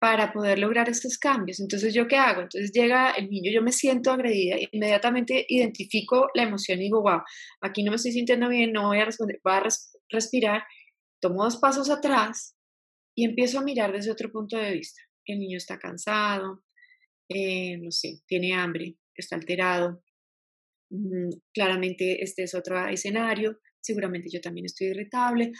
[0.00, 1.60] para poder lograr estos cambios.
[1.60, 2.42] Entonces, ¿yo qué hago?
[2.42, 7.20] Entonces llega el niño, yo me siento agredida, inmediatamente identifico la emoción y digo, wow,
[7.60, 9.62] aquí no me estoy sintiendo bien, no voy a responder, voy a
[10.08, 10.62] respirar,
[11.20, 12.56] tomo dos pasos atrás
[13.20, 15.02] y empiezo a mirar desde otro punto de vista.
[15.26, 16.64] El niño está cansado,
[17.28, 20.02] eh, no sé, tiene hambre, está alterado.
[20.88, 25.52] Mm, claramente este es otro escenario, seguramente yo también estoy irritable.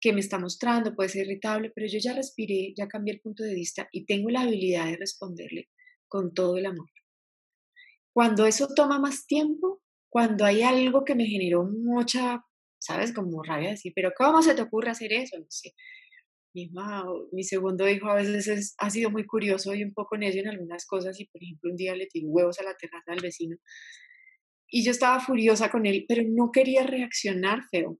[0.00, 0.94] ¿Qué me está mostrando?
[0.94, 4.30] Puede ser irritable, pero yo ya respiré, ya cambié el punto de vista y tengo
[4.30, 5.68] la habilidad de responderle
[6.06, 6.90] con todo el amor.
[8.12, 12.44] Cuando eso toma más tiempo, cuando hay algo que me generó mucha,
[12.78, 13.12] ¿sabes?
[13.12, 15.36] Como rabia decir, pero ¿cómo se te ocurre hacer eso?
[15.40, 15.74] No sé
[16.52, 20.86] mi, segundo hijo a veces ha sido muy curioso y un poco necio en algunas
[20.86, 23.56] cosas y por ejemplo un día le tiré huevos a la terraza del vecino
[24.70, 27.98] y yo estaba furiosa con él, pero no quería reaccionar feo.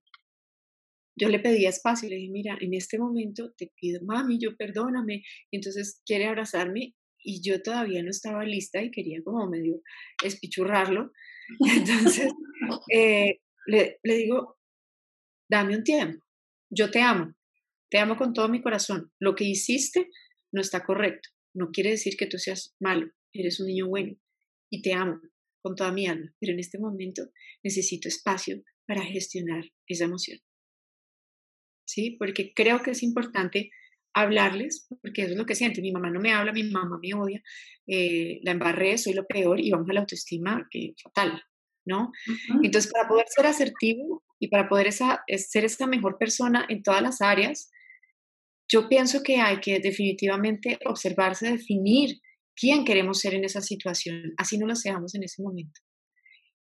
[1.16, 5.24] Yo le pedía espacio, le dije, mira, en este momento te pido, mami, yo perdóname.
[5.50, 9.82] Y entonces quiere abrazarme y yo todavía no estaba lista y quería como medio
[10.24, 11.10] espichurrarlo.
[11.76, 12.32] Entonces
[12.94, 14.56] eh, le digo,
[15.50, 16.24] dame un tiempo,
[16.70, 17.34] yo te amo,
[17.90, 19.12] te amo con todo mi corazón.
[19.18, 20.08] Lo que hiciste
[20.52, 21.28] no está correcto.
[21.54, 23.10] No quiere decir que tú seas malo.
[23.32, 24.16] Eres un niño bueno
[24.70, 25.20] y te amo
[25.60, 26.32] con toda mi alma.
[26.38, 27.30] Pero en este momento
[27.62, 30.38] necesito espacio para gestionar esa emoción.
[31.84, 32.16] ¿Sí?
[32.18, 33.70] Porque creo que es importante
[34.14, 35.82] hablarles, porque eso es lo que siente.
[35.82, 37.42] Mi mamá no me habla, mi mamá me odia,
[37.86, 41.42] eh, la embarré, soy lo peor y vamos a la autoestima que fatal,
[41.84, 42.12] ¿no?
[42.62, 47.02] Entonces, para poder ser asertivo y para poder esa, ser esa mejor persona en todas
[47.02, 47.70] las áreas,
[48.70, 52.20] yo pienso que hay que definitivamente observarse, definir
[52.54, 55.80] quién queremos ser en esa situación, así no lo seamos en ese momento.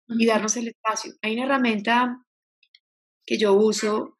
[0.08, 1.14] Y darnos el espacio.
[1.22, 2.24] Hay una herramienta
[3.26, 4.18] que yo uso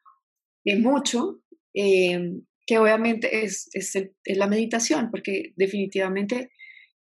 [0.65, 1.43] de mucho,
[1.75, 3.95] em, que obviamente es, es,
[4.25, 6.51] la meditación, porque definitivamente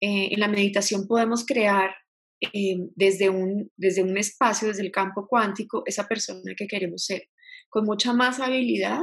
[0.03, 1.95] eh, en la meditación podemos crear
[2.53, 7.31] em, desde, un, desde un espacio, desde el campo cuántico, esa persona que queremos ser,
[7.71, 9.01] con mucha más habilidad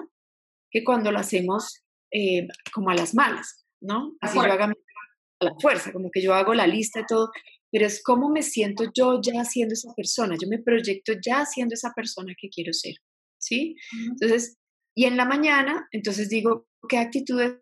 [0.73, 4.15] que cuando lo hacemos eh, como a las malas, ¿no?
[4.19, 7.31] Así yo haga a la fuerza, como que yo hago la lista y todo,
[7.71, 11.75] pero es cómo me siento yo ya siendo esa persona, yo me proyecto ya siendo
[11.75, 12.95] esa persona que quiero ser,
[13.37, 13.75] ¿sí?
[14.09, 14.57] Entonces,
[14.95, 17.59] y en la mañana, entonces digo, ¿qué actitudes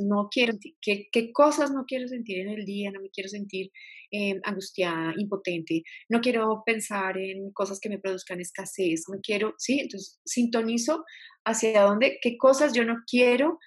[0.00, 2.90] no quiero, ¿qué, qué cosas no quiero sentir en el día?
[2.90, 3.70] No me quiero sentir
[4.10, 9.80] eh, angustiada, impotente, no quiero pensar en cosas que me produzcan escasez, no quiero, ¿sí?
[9.80, 11.04] Entonces, sintonizo
[11.44, 13.58] hacia dónde, qué cosas yo no quiero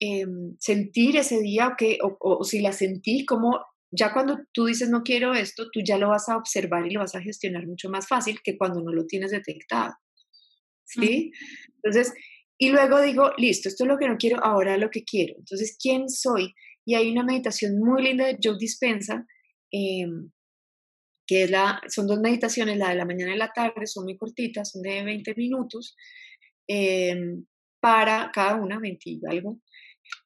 [0.00, 3.60] em, sentir ese día o, que, o, si la sentí, como
[3.92, 6.98] ya cuando tú dices no quiero esto, tú ya lo vas a observar y lo
[6.98, 9.94] vas a gestionar mucho más fácil que cuando no lo tienes detectado.
[10.86, 11.30] ¿Sí?
[11.76, 12.12] Entonces,
[12.64, 15.34] y luego digo, listo, esto es lo que no quiero, ahora lo que quiero.
[15.36, 16.54] Entonces, ¿quién soy?
[16.86, 19.26] Y hay una meditación muy linda de Joe Dispensa,
[19.70, 20.30] em,
[21.26, 24.16] que es la, son dos meditaciones, la de la mañana y la tarde, son muy
[24.16, 25.96] cortitas, son de 20 minutos,
[26.68, 27.44] em,
[27.80, 29.60] para cada una, 20 y algo,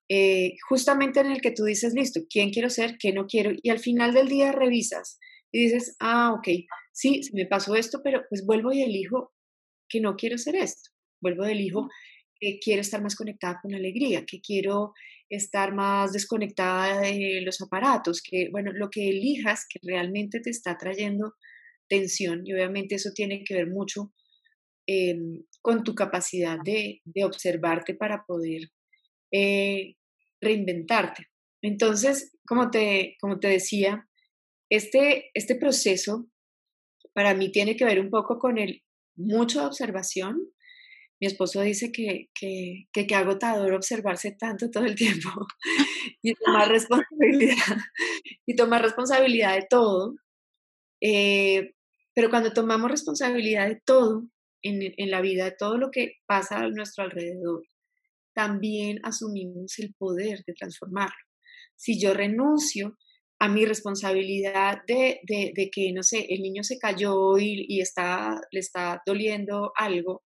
[0.08, 2.96] eh, justamente en el que tú dices, listo, ¿quién quiero ser?
[2.98, 3.52] ¿Qué no quiero?
[3.62, 5.18] Y al final del día revisas
[5.52, 6.48] y dices, ah, ok,
[6.92, 9.32] sí, me pasó esto, pero pues vuelvo y elijo
[9.88, 10.90] que no quiero ser esto.
[11.20, 11.88] Vuelvo y elijo
[12.40, 14.92] que quiero estar más conectada con alegría, que quiero
[15.28, 20.76] estar más desconectada de los aparatos, que, bueno, lo que elijas que realmente te está
[20.78, 21.34] trayendo
[21.88, 24.12] tensión y obviamente eso tiene que ver mucho
[24.86, 28.70] em, con tu capacidad de, observarte para poder
[29.32, 29.96] eh,
[30.40, 31.26] reinventarte.
[31.62, 34.08] Entonces, como te, como te decía,
[34.70, 36.28] este, este proceso
[37.12, 38.82] para mí tiene que ver un poco con el
[39.16, 40.38] mucho observación,
[41.20, 45.30] mi esposo dice que, que, que, agotador observarse tanto todo el tiempo
[46.22, 47.76] y tomar responsabilidad,
[48.46, 50.14] y tomar responsabilidad de todo.
[51.00, 51.72] Eh,
[52.14, 54.28] pero cuando tomamos responsabilidad de todo
[54.62, 57.62] en, en, la vida, de todo lo que pasa a nuestro alrededor,
[58.34, 61.16] también asumimos el poder de transformarlo.
[61.76, 62.96] Si yo renuncio
[63.40, 67.80] a mi responsabilidad de, de, de que, no sé, el niño se cayó y, y
[67.80, 70.22] está, le está doliendo algo,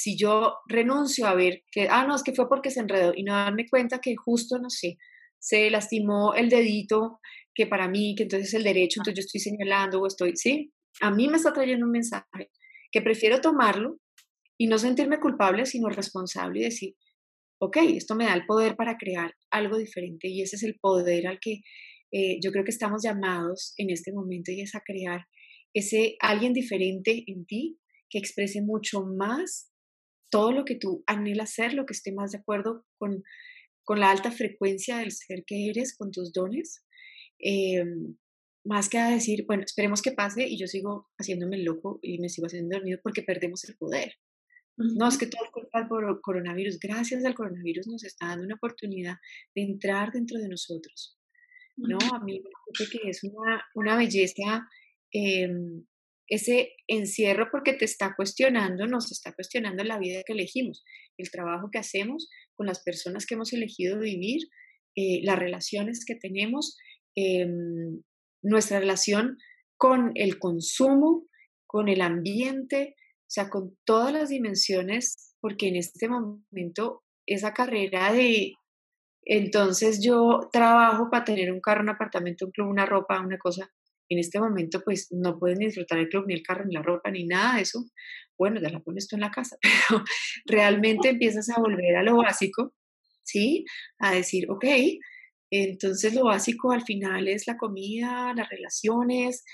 [0.00, 3.22] si yo renuncio a ver que, ah, no, es que fue porque se enredó y
[3.22, 4.96] no darme cuenta que justo, no sé,
[5.38, 7.20] se lastimó el dedito,
[7.54, 10.72] que para mí, que entonces es el derecho, entonces yo estoy señalando o estoy, sí,
[11.02, 12.50] a mí me está trayendo un mensaje
[12.90, 13.98] que prefiero tomarlo
[14.58, 16.94] y no sentirme culpable, sino responsable y decir,
[17.60, 21.26] ok, esto me da el poder para crear algo diferente y ese es el poder
[21.26, 21.60] al que
[22.12, 25.26] eh, yo creo que estamos llamados en este momento y es a crear
[25.74, 29.69] ese alguien diferente en ti que exprese mucho más
[30.30, 33.22] todo lo que tú anhelas ser, lo que esté más de acuerdo con,
[33.84, 36.84] con la alta frecuencia del ser que eres, con tus dones,
[37.38, 38.16] em,
[38.64, 42.28] más que a decir, bueno, esperemos que pase y yo sigo haciéndome loco y me
[42.28, 44.14] sigo haciendo dormido porque perdemos el poder.
[44.76, 46.78] No, es que todo es culpa del coronavirus.
[46.78, 49.16] Gracias al coronavirus nos está dando una oportunidad
[49.54, 51.18] de entrar dentro de nosotros.
[51.76, 51.98] ¿no?
[52.14, 54.66] A mí me parece que es una, una belleza
[55.12, 55.84] em,
[56.30, 60.84] ese encierro porque te está cuestionando, nos está cuestionando la vida que elegimos,
[61.18, 64.42] el trabajo que hacemos con las personas que hemos elegido vivir,
[64.96, 66.78] eh, las relaciones que tenemos,
[67.16, 68.02] em,
[68.42, 69.38] nuestra relación
[69.76, 71.26] con el consumo,
[71.66, 78.12] con el ambiente, o sea, con todas las dimensiones, porque en este momento esa carrera
[78.12, 78.52] de,
[79.24, 83.70] entonces yo trabajo para tener un carro, un apartamento, un club, una ropa, una cosa,
[84.10, 86.82] en este momento pues no puedes ni disfrutar el club, ni el carro, ni la
[86.82, 87.84] ropa, ni nada de eso,
[88.36, 89.56] bueno, ya la pones tú en la casa,
[89.88, 90.04] pero
[90.46, 92.74] realmente empiezas a volver a lo básico,
[93.22, 93.64] ¿sí?
[93.98, 94.64] A decir, ok,
[95.50, 99.44] entonces lo básico al final es la comida, las relaciones,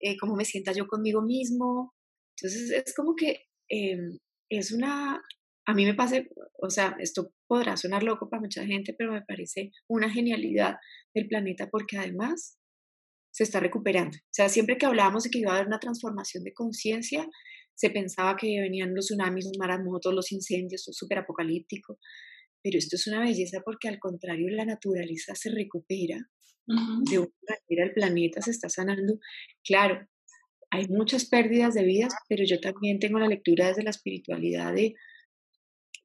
[0.00, 1.94] eh, cómo me sienta yo conmigo mismo.
[2.36, 4.18] Entonces es como que em,
[4.50, 5.22] es una,
[5.66, 6.22] a mí me pasa,
[6.60, 10.76] o sea, esto podrá sonar loco para mucha gente, pero me parece una genialidad
[11.14, 12.58] del planeta porque además
[13.36, 14.16] se está recuperando.
[14.16, 17.28] O sea, siempre que hablábamos de que iba a haber una transformación de conciencia,
[17.74, 21.98] se pensaba que venían los tsunamis, los maremotos, los incendios, súper apocalíptico.
[22.62, 26.16] Pero esto es una belleza porque al contrario la naturaleza se recupera.
[26.66, 29.18] De una manera el planeta se está sanando.
[29.62, 30.08] Claro,
[30.70, 34.94] hay muchas pérdidas de vidas, pero yo también tengo la lectura desde la espiritualidad de,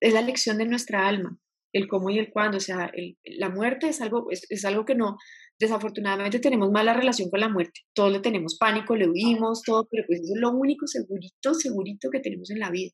[0.01, 1.39] es la lección de nuestra alma,
[1.73, 2.57] el cómo y el cuándo.
[2.57, 2.91] O sea,
[3.23, 5.17] la muerte es algo, es algo que no,
[5.61, 7.81] desafortunadamente tenemos mala relación con la muerte.
[7.93, 12.09] Todos le tenemos pánico, le huimos, todo, pero pues eso es lo único segurito, segurito
[12.09, 12.91] que tenemos en la vida.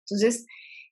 [0.00, 0.46] Entonces,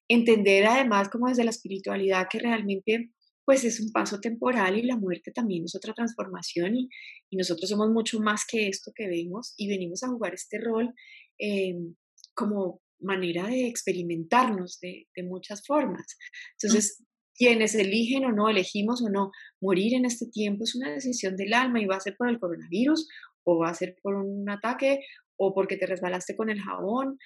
[0.09, 3.11] entender además como desde la espiritualidad que realmente
[3.45, 6.89] pues es un paso temporal y la muerte también es otra transformación y,
[7.33, 10.93] nosotros somos mucho más que esto que vemos y venimos a jugar este rol
[11.39, 11.95] em,
[12.35, 16.19] como manera de experimentarnos de, de muchas formas.
[16.61, 17.03] Entonces,
[17.43, 21.55] quienes eligen o no, elegimos o no morir en este tiempo es una decisión del
[21.55, 23.09] alma y va a ser por el coronavirus
[23.45, 25.01] o va a ser por un ataque
[25.37, 27.19] o porque te resbalaste con el jabón.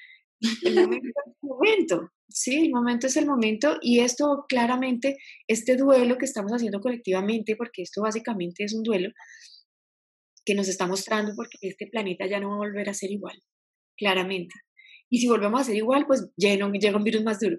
[0.65, 5.77] El momento es el momento, sí, el momento es el momento y esto claramente, este
[5.77, 9.11] duelo que estamos haciendo colectivamente, porque esto básicamente es un duelo
[10.47, 13.39] que nos está mostrando porque este planeta ya no va a volver a ser igual,
[13.99, 14.55] claramente.
[15.11, 17.59] Y si volvemos a ser igual, pues llega un virus más duro.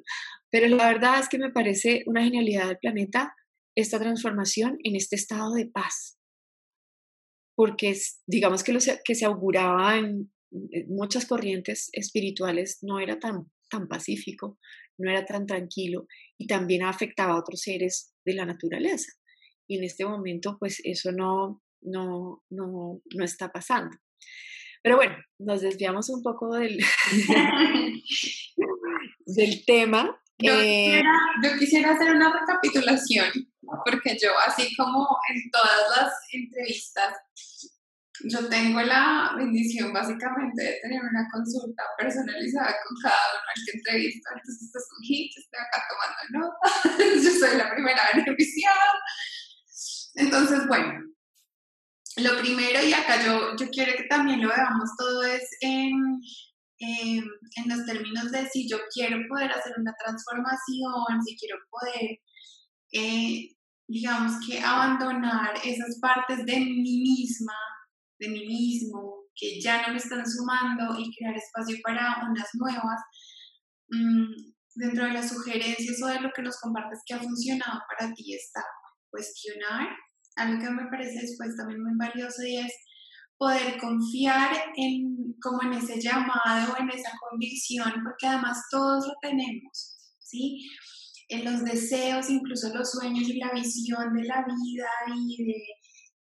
[0.50, 3.34] Pero la verdad es que me parece una genialidad del planeta
[3.76, 6.18] esta transformación en este estado de paz.
[7.56, 7.96] Porque
[8.26, 10.32] digamos que lo que se auguraba en
[10.88, 14.58] muchas corrientes espirituales no era tan, tan pacífico,
[14.98, 19.12] no era tan tranquilo y también afectaba a otros seres de la naturaleza.
[19.68, 23.96] Y en este momento, pues eso no, no, no, no está pasando.
[24.84, 26.78] Pero bueno, nos desviamos un poco del,
[29.26, 30.20] del tema.
[30.40, 31.12] Yo, eh, quisiera,
[31.44, 33.32] yo, quisiera, hacer una recapitulación,
[33.84, 37.16] porque yo, así como en todas las entrevistas,
[38.24, 43.78] yo tengo la bendición básicamente de tener una consulta personalizada con cada uno al que
[43.78, 44.30] entrevisto.
[44.36, 48.94] Entonces, estás con Hit, estoy acá tomando notas, yo soy la primera beneficiada.
[50.16, 51.00] Entonces, bueno,
[52.18, 56.20] lo primero, y acá yo, yo quiero que también lo veamos todo, es en,
[56.80, 57.24] en,
[57.68, 62.20] los términos de si yo quiero poder hacer una transformación, si quiero poder,
[62.94, 63.56] eh,
[63.88, 67.56] digamos que abandonar esas partes de mí misma,
[68.20, 73.00] de mí mismo, que ya no me están sumando y crear espacio para unas nuevas.
[73.90, 78.14] Mm, dentro de las sugerencias o de lo que nos compartes que ha funcionado para
[78.14, 78.64] ti está
[79.10, 79.90] cuestionar
[80.38, 82.74] algo que me parece después también muy valioso y es
[83.38, 89.98] poder confiar en como en ese llamado, en esa convicción, porque además todos lo tenemos,
[90.20, 90.68] ¿sí?
[91.30, 95.64] En los deseos, incluso los sueños y la visión de la vida y de,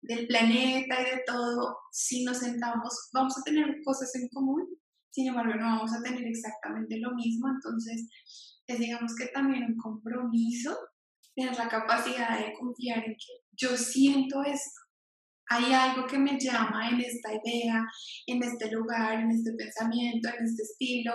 [0.01, 4.67] del planeta y de todo, si nos sentamos, vamos a tener cosas en común,
[5.09, 8.07] sin embargo no vamos a tener exactamente lo mismo, entonces
[8.67, 10.77] es digamos que también un compromiso
[11.35, 14.81] tener la capacidad de confiar en que yo siento esto.
[15.49, 17.85] Hay algo que me llama en esta idea,
[18.25, 21.13] en este lugar, en este pensamiento, en este estilo,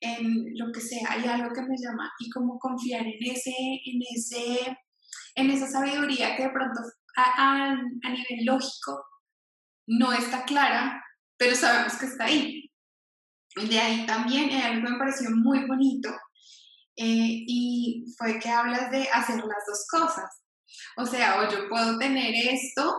[0.00, 1.06] en lo que sea.
[1.10, 4.78] Hay algo que me llama y como confiar en ese, en ese,
[5.34, 6.80] en esa sabiduría que de pronto
[7.16, 9.04] a, a nivel lógico
[9.86, 11.02] no está clara,
[11.36, 12.70] pero sabemos que está ahí.
[13.56, 16.08] De ahí también algo me pareció muy bonito
[16.96, 20.43] eh, y fue que hablas de hacer las dos cosas.
[20.96, 22.94] O sea, o yo puedo tener esto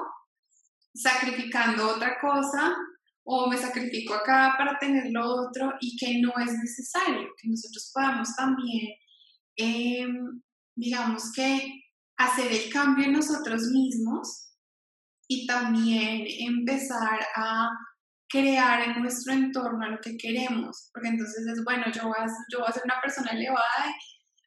[0.94, 2.76] sacrificando otra cosa,
[3.24, 7.92] o me sacrifico acá para tener lo otro y que no es necesario, que nosotros
[7.94, 8.94] podamos también,
[9.58, 10.42] em,
[10.76, 11.82] digamos que,
[12.18, 14.54] hacer el cambio en nosotros mismos
[15.28, 17.70] y también empezar a
[18.30, 22.60] crear en nuestro entorno lo que queremos, porque entonces es bueno, yo voy a, yo
[22.60, 23.96] voy a ser una persona elevada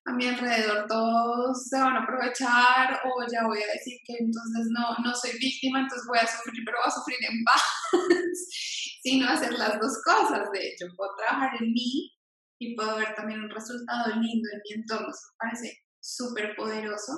[0.09, 4.66] a mi alrededor todos se van a aprovechar o ya voy a decir que entonces
[4.70, 7.62] no, no soy víctima, entonces voy a sufrir, pero voy a sufrir en paz,
[9.02, 12.12] sino hacer las dos cosas, de hecho, puedo trabajar en mí
[12.59, 17.12] y puedo ver también un resultado lindo en mi entorno, eso me parece súper poderoso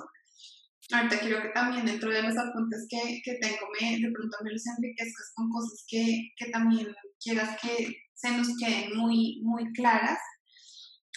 [0.93, 4.51] Ahorita quiero que también dentro de los apuntes que, que tengo, me, de pronto me
[4.51, 6.89] los enriquezcas con cosas que, que también
[7.23, 10.19] quieras que se nos queden muy, muy claras.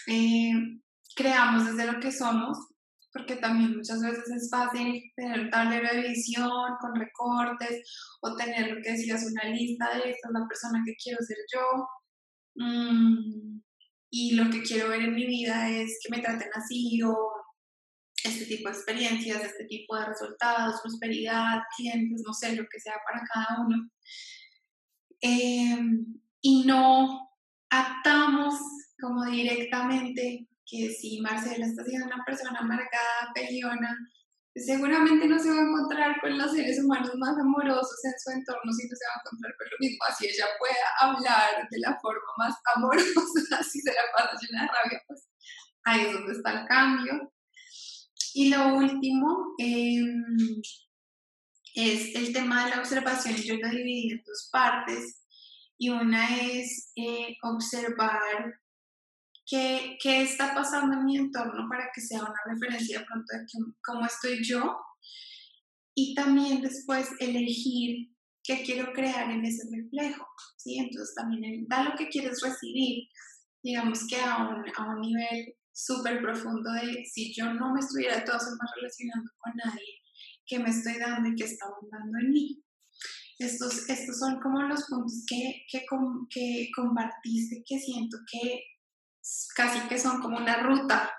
[0.07, 0.51] Eh,
[1.15, 2.57] creamos desde lo que somos,
[3.13, 6.51] porque también muchas veces es fácil tener un tablero de visión
[6.81, 7.87] con recortes
[8.21, 11.37] o tener lo que decías, una lista de esta es la persona que quiero ser
[11.53, 11.87] yo.
[12.55, 13.61] Mm,
[14.09, 17.15] y lo que quiero ver en mi vida es que me traten así o
[18.23, 22.95] este tipo de experiencias, este tipo de resultados, prosperidad, clientes, no sé, lo que sea
[23.05, 23.89] para cada uno.
[25.21, 26.05] Em,
[26.41, 27.29] y no
[27.69, 28.55] atamos
[28.99, 33.97] como directamente que si Marcela está siendo una persona amargada, peleona,
[34.55, 38.71] seguramente no se va a encontrar con los seres humanos más amorosos en su entorno,
[38.71, 40.03] sino se va a encontrar con lo mismo.
[40.07, 44.67] Así ella pueda hablar de la forma más amorosa, así se la pasa llena de
[44.67, 45.27] rabia, pues
[45.85, 47.33] ahí es donde está el cambio.
[48.35, 50.61] Y lo último em,
[51.75, 53.35] es el tema de la observación.
[53.35, 55.19] Yo lo dividí en dos partes.
[55.77, 58.59] Y una es eh, observar
[59.45, 63.45] qué, qué, está pasando en mi entorno para que sea una referencia de pronto de
[63.83, 64.77] cómo estoy yo.
[65.95, 68.09] Y también después elegir
[68.43, 70.25] qué quiero crear en ese reflejo.
[70.57, 70.77] ¿sí?
[70.79, 73.07] Entonces también da lo que quieres recibir.
[73.61, 78.23] Digamos que a un, a un nivel súper profundo de si yo no me estuviera
[78.23, 80.01] todas formas relacionando con nadie,
[80.45, 82.63] ¿qué me estoy dando y qué está abundando en mí?
[83.39, 85.83] Estos, estos son como los puntos que, que,
[86.29, 88.63] que compartiste que siento que
[89.55, 91.11] casi que son como una ruta,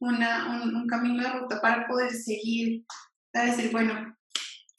[0.00, 2.84] una, un, camino de ruta para poder seguir,
[3.32, 4.14] a decir, bueno,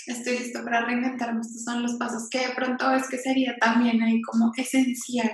[0.05, 4.01] estoy listo para reinventarme, estos son los pasos que de pronto es que sería también
[4.01, 5.32] ahí como esencial.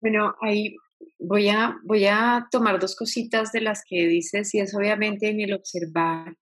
[0.00, 0.76] Bueno, ahí
[1.18, 5.40] voy a, voy a tomar dos cositas de las que dices y es obviamente en
[5.40, 6.36] el observar.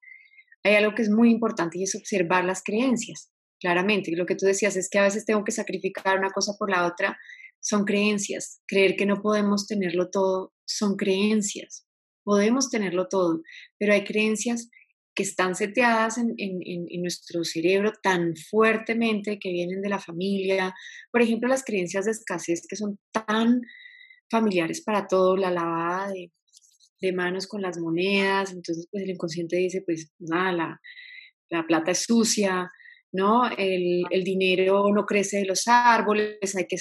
[0.65, 4.13] Hay algo que es muy importante y es observar las creencias, claramente.
[4.17, 6.87] Lo que tú decías es que a veces tengo que sacrificar una cosa por la
[6.87, 7.19] otra,
[7.65, 8.61] son creencias.
[8.67, 11.87] Creer que no podemos tenerlo todo son creencias.
[12.23, 13.43] Podemos tenerlo todo,
[13.79, 14.71] pero hay creencias
[15.15, 20.75] que están seteadas en, en, nuestro cerebro tan fuertemente, que vienen de la familia.
[21.13, 23.61] Por ejemplo, las creencias de escasez que son tan
[24.31, 26.33] familiares para todo, la lavada de,
[27.01, 30.81] de manos con las monedas, entonces pues el inconsciente dice, pues nada, la,
[31.51, 32.69] la plata es sucia,
[33.15, 33.49] ¿no?
[33.57, 36.77] El, el, dinero no crece de los árboles, hay que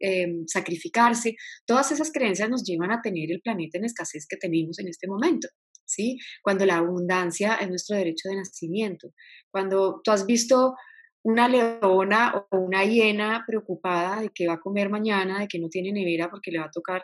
[0.00, 1.34] eh, sacrificarse.
[1.66, 5.08] Todas esas creencias nos llevan a tener el planeta en escasez que tenemos en este
[5.08, 5.48] momento.
[5.84, 6.18] ¿Sí?
[6.42, 9.12] Cuando la abundancia es nuestro derecho de nacimiento.
[9.50, 10.74] Cuando tú has visto
[11.22, 15.68] una leona o una hiena preocupada de que va a comer mañana, de que no
[15.68, 17.02] tiene nevera porque le va a tocar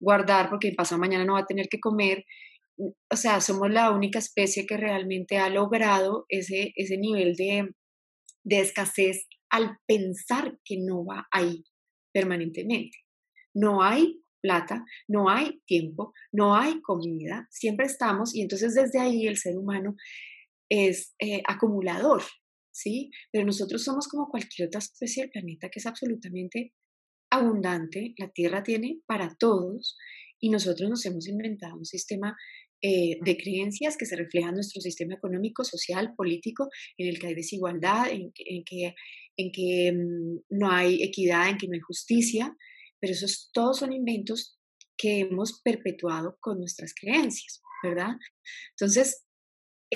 [0.00, 2.24] guardar porque pasado mañana no va a tener que comer.
[2.78, 7.70] O sea, somos la única especie que realmente ha logrado ese, ese nivel de,
[8.44, 11.64] de escasez al pensar que no va ahí
[12.12, 12.98] permanentemente.
[13.54, 19.26] No hay plata, no hay tiempo, no hay comida, siempre estamos y entonces desde ahí
[19.26, 19.96] el ser humano
[20.70, 22.22] es eh, acumulador,
[22.72, 23.10] ¿sí?
[23.32, 26.72] Pero nosotros somos como cualquier otra especie del planeta que es absolutamente
[27.30, 29.96] abundante, la Tierra tiene para todos
[30.40, 32.36] y nosotros nos hemos inventado un sistema
[32.80, 37.28] eh, de creencias que se refleja en nuestro sistema económico, social, político, en el que
[37.28, 38.94] hay desigualdad, en que,
[39.36, 42.56] en que, mm, no hay equidad, en que no hay justicia,
[43.00, 44.58] pero esos todos son inventos
[44.96, 48.16] que hemos perpetuado con nuestras creencias, ¿verdad?
[48.70, 49.24] Entonces,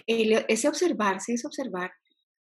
[0.06, 1.90] ese observarse es observar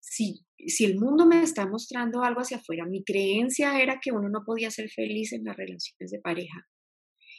[0.00, 4.28] si, si el mundo me está mostrando algo hacia afuera, mi creencia era que uno
[4.28, 6.66] no podía ser feliz en las relaciones de pareja.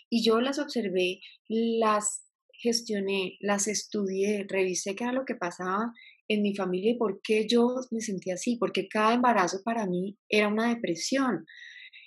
[0.10, 2.26] Y yo las observé, las
[2.62, 5.92] gestioné, las estudié, revisé qué era lo que pasaba
[6.28, 10.18] en mi familia y por qué yo me sentía así, porque cada embarazo para mí
[10.30, 11.46] era una depresión.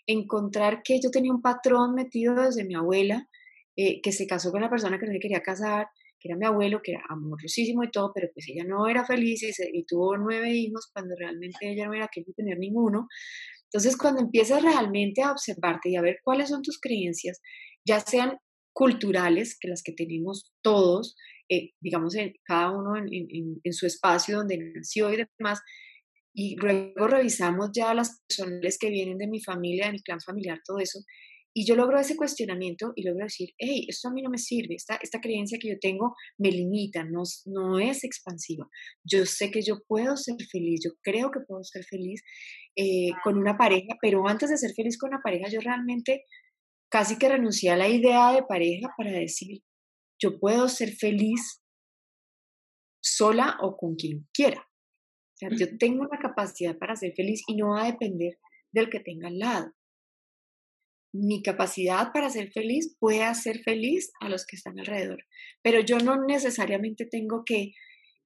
[0.06, 3.28] Encontrar que yo tenía un patrón metido desde mi abuela,
[3.76, 5.86] eh, que se casó con la persona que no le quería casar,
[6.18, 9.42] que era mi abuelo, que era amorosísimo y todo, pero pues ella no era feliz
[9.42, 13.06] y, tuvo nueve hijos cuando realmente ella no era quería tener ninguno.
[13.64, 17.40] Entonces, cuando empiezas realmente a observarte y a ver cuáles son tus creencias,
[17.84, 18.38] ya sean
[18.78, 21.16] culturales, que las que tenemos todos,
[21.48, 23.08] eh, digamos, en, cada uno en,
[23.64, 25.58] en, su espacio donde nació y demás,
[26.32, 30.60] y luego revisamos ya las personas que vienen de mi familia, de mi clan familiar,
[30.64, 31.00] todo eso,
[31.52, 34.76] y yo logro ese cuestionamiento y logro decir, hey, esto a mí no me sirve,
[34.76, 38.68] esta, esta creencia que yo tengo me limita, no, no es expansiva.
[39.02, 42.22] Yo sé que yo puedo ser feliz, yo creo que puedo ser feliz
[42.76, 46.26] eh, con una pareja, pero antes de ser feliz con una pareja, yo realmente
[46.90, 49.62] casi que renuncié a la idea de pareja para decir,
[50.20, 51.62] yo puedo ser feliz
[53.00, 54.60] sola o con quien quiera.
[54.60, 58.38] O sea, yo tengo una capacidad para ser feliz y no va a depender
[58.72, 59.72] del que tenga al lado
[61.12, 65.24] mi capacidad para ser feliz puede hacer feliz a los que están alrededor.
[65.62, 67.72] Pero yo no necesariamente tengo que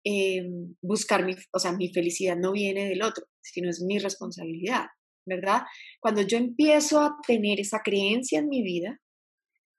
[0.04, 4.86] em, buscar mi, o sea, mi felicidad no viene del otro, sino es mi responsabilidad,
[5.26, 5.62] ¿verdad?
[6.00, 9.00] Cuando yo empiezo a tener esa creencia en mi vida,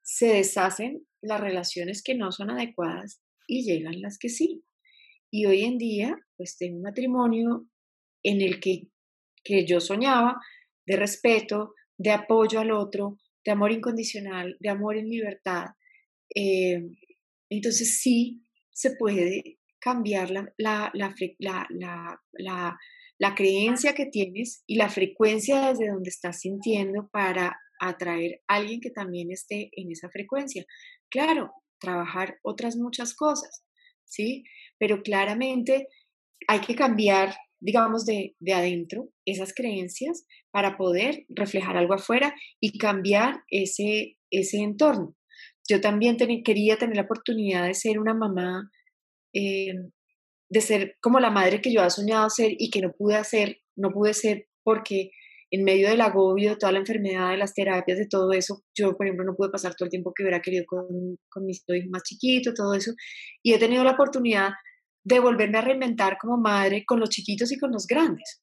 [0.02, 4.62] se deshacen las relaciones que no son adecuadas y llegan las que sí.
[5.30, 7.66] Y hoy en día, pues tengo un matrimonio
[8.22, 8.88] en el que,
[9.42, 10.36] que yo soñaba
[10.86, 15.66] de respeto, de apoyo al otro, de amor incondicional, de amor en libertad.
[16.34, 16.82] Eh,
[17.50, 18.42] entonces sí
[18.72, 20.92] se puede cambiar la, la,
[22.32, 22.78] la,
[23.18, 28.80] la, creencia que tienes y la frecuencia desde donde estás sintiendo para atraer a alguien
[28.80, 30.64] que también esté en esa frecuencia.
[31.10, 33.64] Claro, trabajar otras muchas cosas,
[34.04, 34.44] ¿sí?
[34.78, 35.88] Pero claramente
[36.48, 37.34] hay que cambiar
[37.64, 44.58] digamos, de, de, adentro, esas creencias, para poder reflejar algo afuera y cambiar ese, ese
[44.58, 45.16] entorno.
[45.66, 48.70] Yo también quería tener la oportunidad de ser una mamá,
[49.32, 49.72] eh,
[50.54, 53.58] de ser como la madre que yo había soñado ser y que no pude hacer,
[53.76, 55.10] no pude ser porque
[55.50, 58.96] en medio del agobio, de toda la enfermedad, de las terapias, de todo eso, yo,
[58.96, 60.86] por ejemplo, no pude pasar todo el tiempo que hubiera querido con,
[61.28, 62.92] con mis hijos más chiquitos, todo eso,
[63.42, 64.50] y he tenido la oportunidad
[65.04, 68.42] de volverme a reinventar como madre con los chiquitos y con los grandes.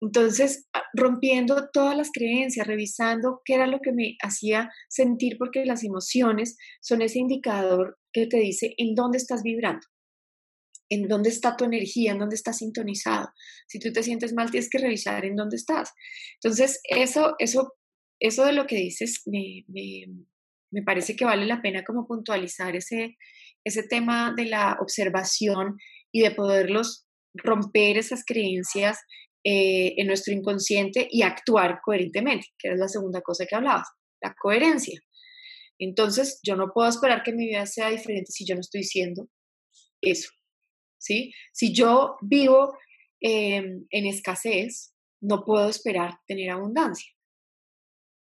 [0.00, 5.64] Entonces, ah, rompiendo todas las creencias, revisando qué era lo que me hacía sentir, porque
[5.64, 9.86] las emociones son ese indicador que te dice en dónde estás vibrando,
[10.90, 13.28] en dónde está tu energía, en dónde estás sintonizado.
[13.66, 15.92] Si tú te sientes mal, tienes que revisar en dónde estás.
[16.42, 17.74] Entonces, eso, eso,
[18.20, 23.16] eso de lo que dices me, me, parece que vale la pena como puntualizar ese,
[23.64, 25.76] ese tema de la observación
[26.12, 28.98] y de poderlos romper esas creencias
[29.44, 33.88] eh, en nuestro inconsciente y actuar coherentemente, que es la segunda cosa que hablabas,
[34.22, 35.00] la coherencia.
[35.78, 39.28] Entonces, yo no puedo esperar que mi vida sea diferente si yo no estoy diciendo
[40.00, 40.28] eso,
[40.98, 41.32] ¿sí?
[41.52, 42.76] Si yo vivo
[43.20, 47.12] em, en escasez, no puedo esperar tener abundancia,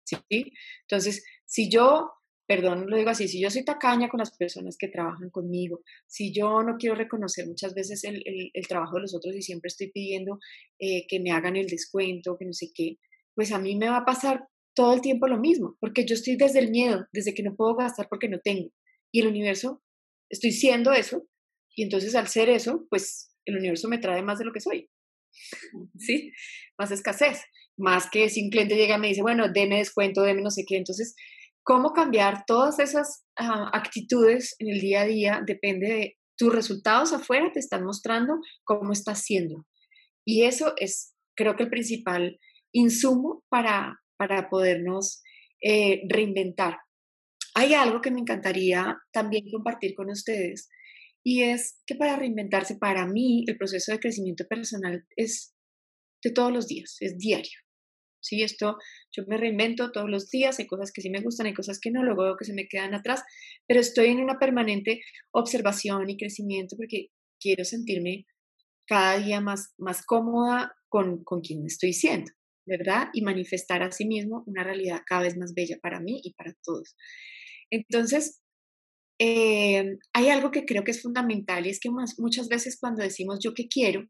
[0.03, 0.53] ¿sí?
[0.87, 2.11] Entonces, si yo
[2.47, 6.31] perdón, lo digo así, si yo soy tacaña con las personas que trabajan conmigo, si
[6.31, 10.39] yo no quiero reconocer muchas veces el, trabajo de los otros y siempre estoy pidiendo
[10.79, 12.97] eh, que me hagan el descuento, que no sé qué,
[13.33, 16.35] pues a mí me va a pasar todo el tiempo lo mismo, porque yo estoy
[16.35, 18.71] desde el miedo, desde que no puedo gastar porque no tengo.
[19.11, 19.81] Y el universo,
[20.29, 21.25] estoy siendo eso,
[21.75, 24.89] y entonces al ser eso, pues el universo me trae más de lo que soy.
[25.99, 26.31] ¿Sí?
[26.77, 27.41] Más escasez,
[27.77, 30.63] más que si un cliente llega y me dice, bueno, deme descuento, deme no sé
[30.65, 30.77] qué.
[30.77, 31.15] Entonces,
[31.63, 37.13] cómo cambiar todas esas ah, actitudes en el día a día depende de tus resultados
[37.13, 39.65] afuera, te están mostrando cómo estás siendo.
[40.25, 42.39] Y eso es, creo que el principal
[42.71, 45.21] insumo para, para podernos
[45.61, 46.77] eh, reinventar.
[47.53, 50.69] Hay algo que me encantaría también compartir con ustedes
[51.25, 55.55] y es que para reinventarse, para mí, el proceso de crecimiento personal es
[56.23, 57.57] de todos los días, es diario.
[58.21, 58.43] ¿sí?
[58.43, 58.77] Esto
[59.11, 61.89] yo me reinvento todos los días, hay cosas que sí me gustan, hay cosas que
[61.89, 63.23] no, luego veo que se me quedan atrás,
[63.67, 65.01] pero estoy en una permanente
[65.31, 67.07] observación y crecimiento porque
[67.39, 68.27] quiero sentirme
[68.85, 72.31] cada día más, más cómoda con, con quien estoy siendo,
[72.67, 73.07] ¿verdad?
[73.13, 76.53] Y manifestar a sí mismo una realidad cada vez más bella para mí y para
[76.63, 76.95] todos.
[77.71, 78.43] Entonces,
[79.19, 83.39] eh, hay algo que creo que es fundamental y es que muchas veces cuando decimos
[83.41, 84.07] yo qué quiero,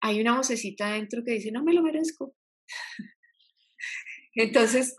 [0.00, 2.34] hay una vocecita dentro que dice, no me lo merezco.
[4.34, 4.94] Entonces,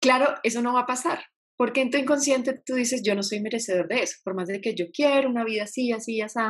[0.00, 1.24] claro, eso no va a pasar,
[1.56, 4.60] porque en tu inconsciente tú dices, yo no soy merecedor de eso, por más de
[4.60, 6.40] que yo quiero una vida así, así, así,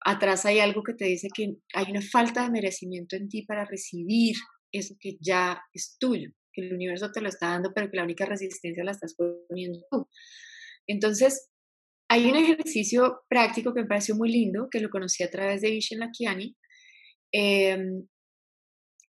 [0.00, 3.64] atrás hay algo que te dice que hay una falta de merecimiento en ti para
[3.64, 4.36] recibir
[4.72, 8.04] eso que ya es tuyo, que el universo te lo está dando, pero que la
[8.04, 10.08] única resistencia la estás poniendo tú.
[10.86, 11.50] Entonces,
[12.08, 15.70] hay un ejercicio práctico que me pareció muy lindo, que lo conocí a través de
[15.70, 16.56] Vishen Lakiani,
[17.32, 18.06] em,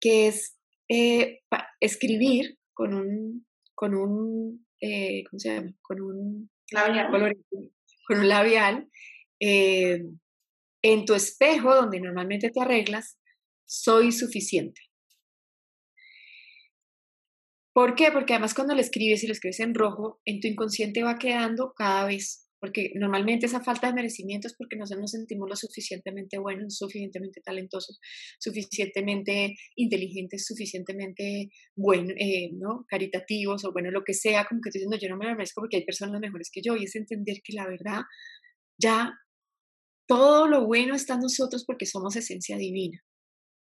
[0.01, 0.57] que es
[0.89, 1.39] eh,
[1.79, 5.73] escribir con un, con un, eh, ¿cómo se llama?
[5.81, 7.37] Con un labial,
[8.07, 8.89] con un labial
[9.39, 10.01] eh,
[10.81, 13.19] en tu espejo donde normalmente te arreglas,
[13.65, 14.88] soy suficiente.
[17.79, 18.11] ¿Por qué?
[18.11, 21.71] Porque además cuando lo escribes y lo escribes en rojo, en tu inconsciente va quedando
[21.73, 26.39] cada vez porque normalmente esa falta de merecimiento es porque no nos sentimos lo suficientemente
[26.39, 28.01] buenos, suficientemente talentosos,
[28.37, 32.51] suficientemente inteligentes, suficientemente bueno, eh,
[32.85, 35.61] caritativos o bueno, lo que sea, como que estoy diciendo yo no me lo merezco
[35.61, 38.01] porque hay personas mejores que yo y es entender que la verdad
[38.77, 39.13] ya
[40.05, 43.01] todo lo bueno está en nosotros porque somos esencia divina.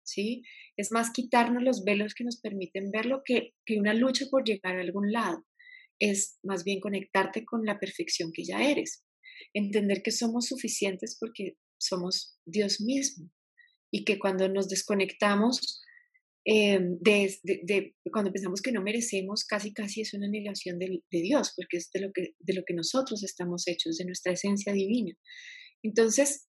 [0.06, 0.44] ¿Sí?
[0.78, 4.78] Es más quitarnos los velos que nos permiten verlo que, que una lucha por llegar
[4.78, 5.44] a algún lado
[6.00, 9.04] es más bien conectarte con la perfección que ya eres,
[9.54, 13.32] entender que somos suficientes porque somos Dios mismo
[13.92, 15.82] y que cuando nos desconectamos
[16.46, 21.78] em, de, cuando pensamos que no merecemos, casi casi es una negación de, Dios, porque
[21.78, 25.16] es de lo, que, de lo que nosotros estamos hechos, de nuestra esencia divina.
[25.82, 26.48] Entonces,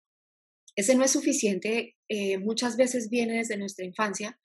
[0.76, 4.38] ese no es suficiente, eh, muchas veces viene desde nuestra infancia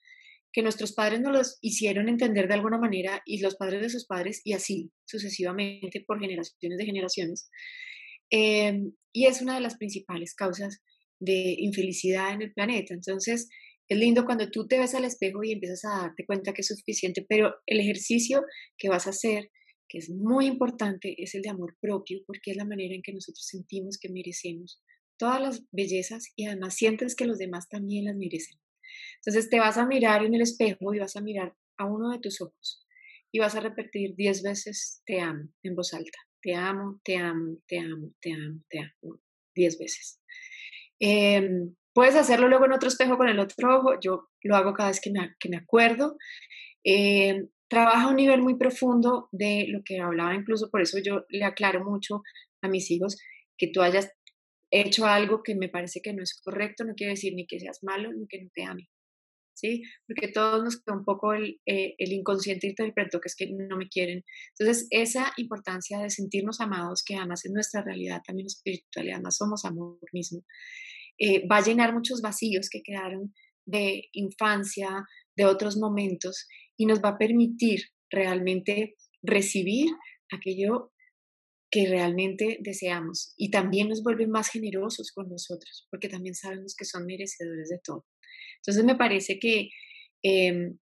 [0.52, 4.06] que nuestros padres nos los hicieron entender de alguna manera y los padres de sus
[4.06, 7.50] padres y así sucesivamente por generaciones de generaciones.
[8.30, 10.82] Em, y es una de las principales causas
[11.20, 12.94] de infelicidad en el planeta.
[12.94, 13.48] Entonces,
[13.88, 16.68] es lindo cuando tú te ves al espejo y empiezas a darte cuenta que es
[16.68, 18.42] suficiente, pero el ejercicio
[18.78, 19.50] que vas a hacer,
[19.88, 23.12] que es muy importante, es el de amor propio, porque es la manera en que
[23.12, 24.80] nosotros sentimos que merecemos
[25.22, 28.58] todas las bellezas y además sientes que los demás también las merecen.
[29.20, 32.18] Entonces te vas a mirar en el espejo y vas a mirar a uno de
[32.18, 32.84] tus ojos
[33.30, 36.18] y vas a repetir diez veces te amo en voz alta.
[36.42, 39.20] Te amo, te amo, te amo, te amo, te amo.
[39.54, 40.20] Diez veces.
[40.98, 44.00] Em, puedes hacerlo luego en otro espejo con el otro ojo.
[44.00, 46.16] Yo lo hago cada vez que me, que me acuerdo.
[46.82, 51.26] Em, trabaja a un nivel muy profundo de lo que hablaba, incluso por eso yo
[51.28, 52.24] le aclaro mucho
[52.60, 53.18] a mis hijos
[53.56, 54.10] que tú hayas
[54.80, 57.80] hecho algo que me parece que no es correcto, no quiere decir ni que seas
[57.82, 58.88] malo ni que no te ame.
[59.54, 59.82] ¿sí?
[60.06, 62.94] Porque todos nos queda un poco el, eh, el inconsciente que
[63.24, 64.24] es que no me quieren.
[64.58, 69.36] Entonces, esa importancia de sentirnos amados, que además es nuestra realidad también espiritual y además
[69.36, 70.44] somos amor mismo,
[71.18, 75.06] eh, va a llenar muchos vacíos que quedaron de infancia,
[75.36, 79.90] de otros momentos y nos va a permitir realmente recibir
[80.30, 80.91] aquello
[81.72, 86.84] que realmente deseamos y también nos vuelve más generosos con nosotros porque también sabemos que
[86.84, 88.04] son merecedores de todo.
[88.58, 89.70] Entonces me parece que
[90.22, 90.78] em,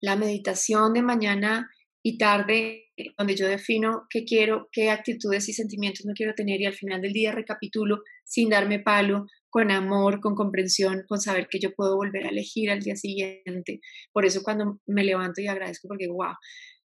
[0.00, 1.70] la meditación de mañana
[2.02, 6.66] y tarde, donde yo defino qué quiero, qué actitudes y sentimientos no quiero tener y
[6.66, 11.60] al final del día recapitulo sin darme palo, con amor, con comprensión, con saber que
[11.60, 13.80] yo puedo volver a elegir al día siguiente.
[14.12, 16.34] Por eso cuando me levanto y agradezco porque, wow,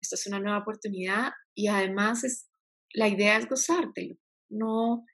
[0.03, 2.50] esto es una nueva oportunidad y además es,
[2.95, 4.17] la idea es gozártelo,
[4.51, 5.05] no,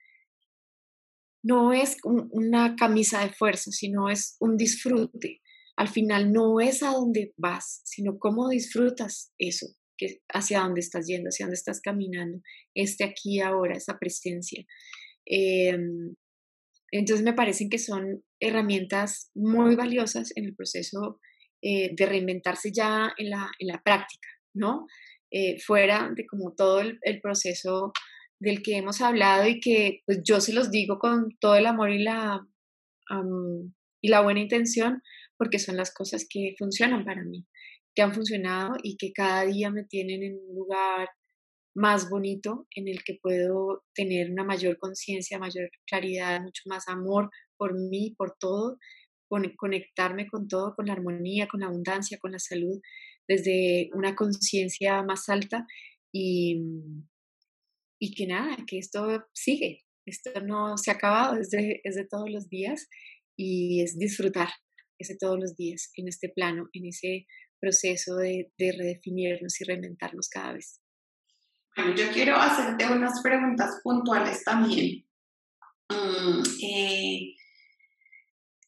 [1.43, 5.41] no es una camisa de fuerza, sino es un disfrute.
[5.77, 11.05] Al final no es a dónde vas, sino cómo disfrutas eso, que hacia dónde estás
[11.07, 12.41] yendo, hacia dónde estás caminando,
[12.73, 14.65] este aquí ahora, esa presencia.
[15.25, 16.15] Em,
[16.91, 21.19] entonces me parecen que son herramientas muy valiosas en el proceso
[21.61, 24.87] eh, de reinventarse ya en la, en la práctica, ¿no?
[25.29, 27.91] Eh, fuera de como todo el, proceso
[28.39, 31.91] del que hemos hablado y que pues yo se los digo con todo el amor
[31.91, 32.47] y la,
[34.01, 35.01] y la buena intención,
[35.37, 37.45] porque son las cosas que funcionan para mí,
[37.93, 41.09] que han funcionado y que cada día me tienen en un lugar
[41.75, 47.29] más bonito en el que puedo tener una mayor conciencia, mayor claridad, mucho más amor
[47.57, 48.77] por mí, por todo,
[49.57, 52.79] conectarme con todo, con la armonía, con la abundancia, con la salud,
[53.27, 55.65] desde una conciencia más alta
[56.11, 56.61] y,
[57.99, 62.05] y que nada, que esto sigue, esto no se ha acabado, es de, es de
[62.05, 62.87] todos los días
[63.35, 64.49] y es disfrutar,
[64.97, 67.27] es de todos los días en este plano, en ese
[67.59, 70.79] proceso de, de redefinirnos y reinventarnos cada vez.
[71.75, 75.05] Bueno, yo quiero hacerte unas preguntas puntuales también.
[75.89, 77.35] Mm, eh,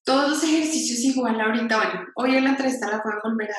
[0.10, 3.51] todos los ejercicios igual ahorita, bueno, hoy en la entrevista la puedo volver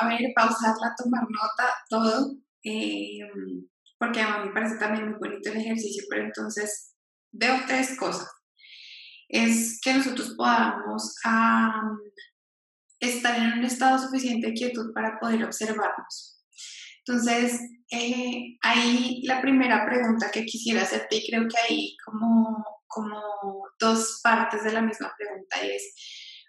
[0.00, 3.18] a, ver, pausarla, tomar nota, todo, eh,
[3.98, 6.94] porque a mí me parece también muy bonito el ejercicio, pero entonces
[7.32, 8.30] veo tres cosas.
[9.28, 11.16] Es que nosotros podamos
[13.00, 16.40] estar en un estado suficiente de quietud para poder observarnos.
[17.04, 22.64] Entonces, eh, ahí la primera pregunta que quisiera hacerte, y creo que hay como,
[22.96, 23.20] como
[23.78, 25.94] dos partes de la misma pregunta, es,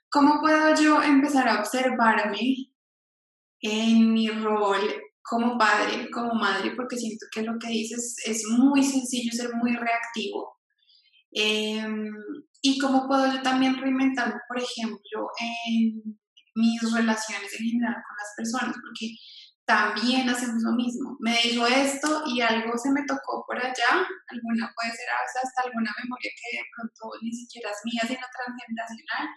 [0.09, 2.71] ¿cómo puedo yo empezar a observarme
[3.59, 4.79] en mi rol
[5.21, 6.71] como padre, como madre?
[6.73, 10.57] Porque siento que lo que dices es muy sencillo, ser muy reactivo.
[11.31, 12.13] Em,
[12.61, 15.27] y cómo puedo yo también reinventarme, por ejemplo,
[15.69, 16.17] en
[16.55, 19.09] mis relaciones en general con las personas, porque
[19.67, 21.17] también hacemos lo mismo.
[21.19, 25.07] Me dijo esto y algo se me tocó por allá, alguna puede ser
[25.43, 29.27] hasta alguna memoria que de pronto ni siquiera es mía, sino transgeneracional,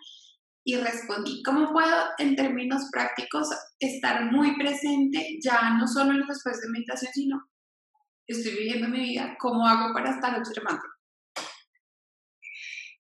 [0.62, 3.48] y respondí, ¿cómo puedo en términos prácticos
[3.80, 7.50] estar muy presente, ya no solo en los después de meditación, sino
[8.26, 10.82] estoy viviendo mi vida, ¿cómo hago para estar observando?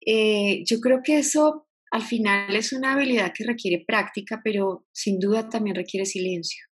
[0.06, 5.18] Eh, yo creo que eso al final es una habilidad que requiere práctica, pero sin
[5.18, 6.69] duda también requiere silencio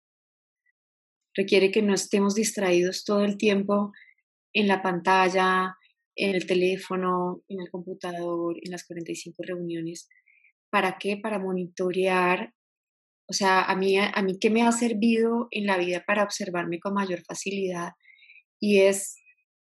[1.35, 3.93] requiere que no estemos distraídos todo el tiempo
[4.53, 5.76] en la pantalla,
[6.16, 10.09] en el teléfono, en el computador, en las 45 reuniones.
[10.70, 11.16] ¿Para qué?
[11.16, 12.53] Para monitorear.
[13.28, 16.78] O sea, a mí, a mí qué me ha servido en la vida para observarme
[16.78, 17.93] con mayor facilidad
[18.61, 19.16] y es,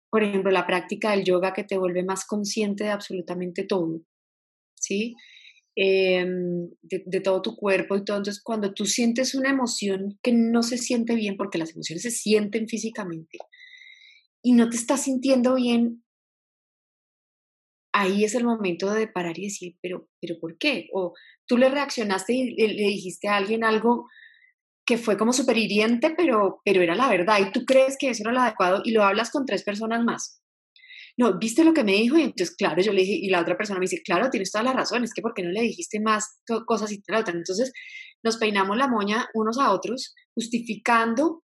[0.09, 4.01] por ejemplo, la práctica del yoga que te vuelve más consciente de absolutamente todo.
[4.75, 5.15] ¿Sí?
[5.75, 8.17] Em, de, todo tu cuerpo y todo.
[8.17, 12.11] Entonces, cuando tú sientes una emoción que no se siente bien, porque las emociones se
[12.11, 13.37] sienten físicamente,
[14.43, 16.03] y no te estás sintiendo bien,
[17.93, 20.89] ahí es el momento de parar y decir, pero, pero ¿por qué?
[20.93, 21.13] O
[21.47, 24.07] tú le reaccionaste y le, dijiste a alguien algo
[24.85, 25.57] que fue como súper
[26.17, 29.03] pero, pero era la verdad, y tú crees que eso era lo adecuado y lo
[29.03, 30.40] hablas con tres personas más
[31.17, 32.17] no, ¿viste lo que me dijo?
[32.17, 34.63] Y entonces, claro, yo le dije, y la otra persona me dice, claro, tienes toda
[34.63, 37.33] la razón, es que ¿por qué no le dijiste más cosas y tal, otra?
[37.33, 37.71] Entonces,
[38.23, 41.43] nos peinamos la moña unos a otros, justificando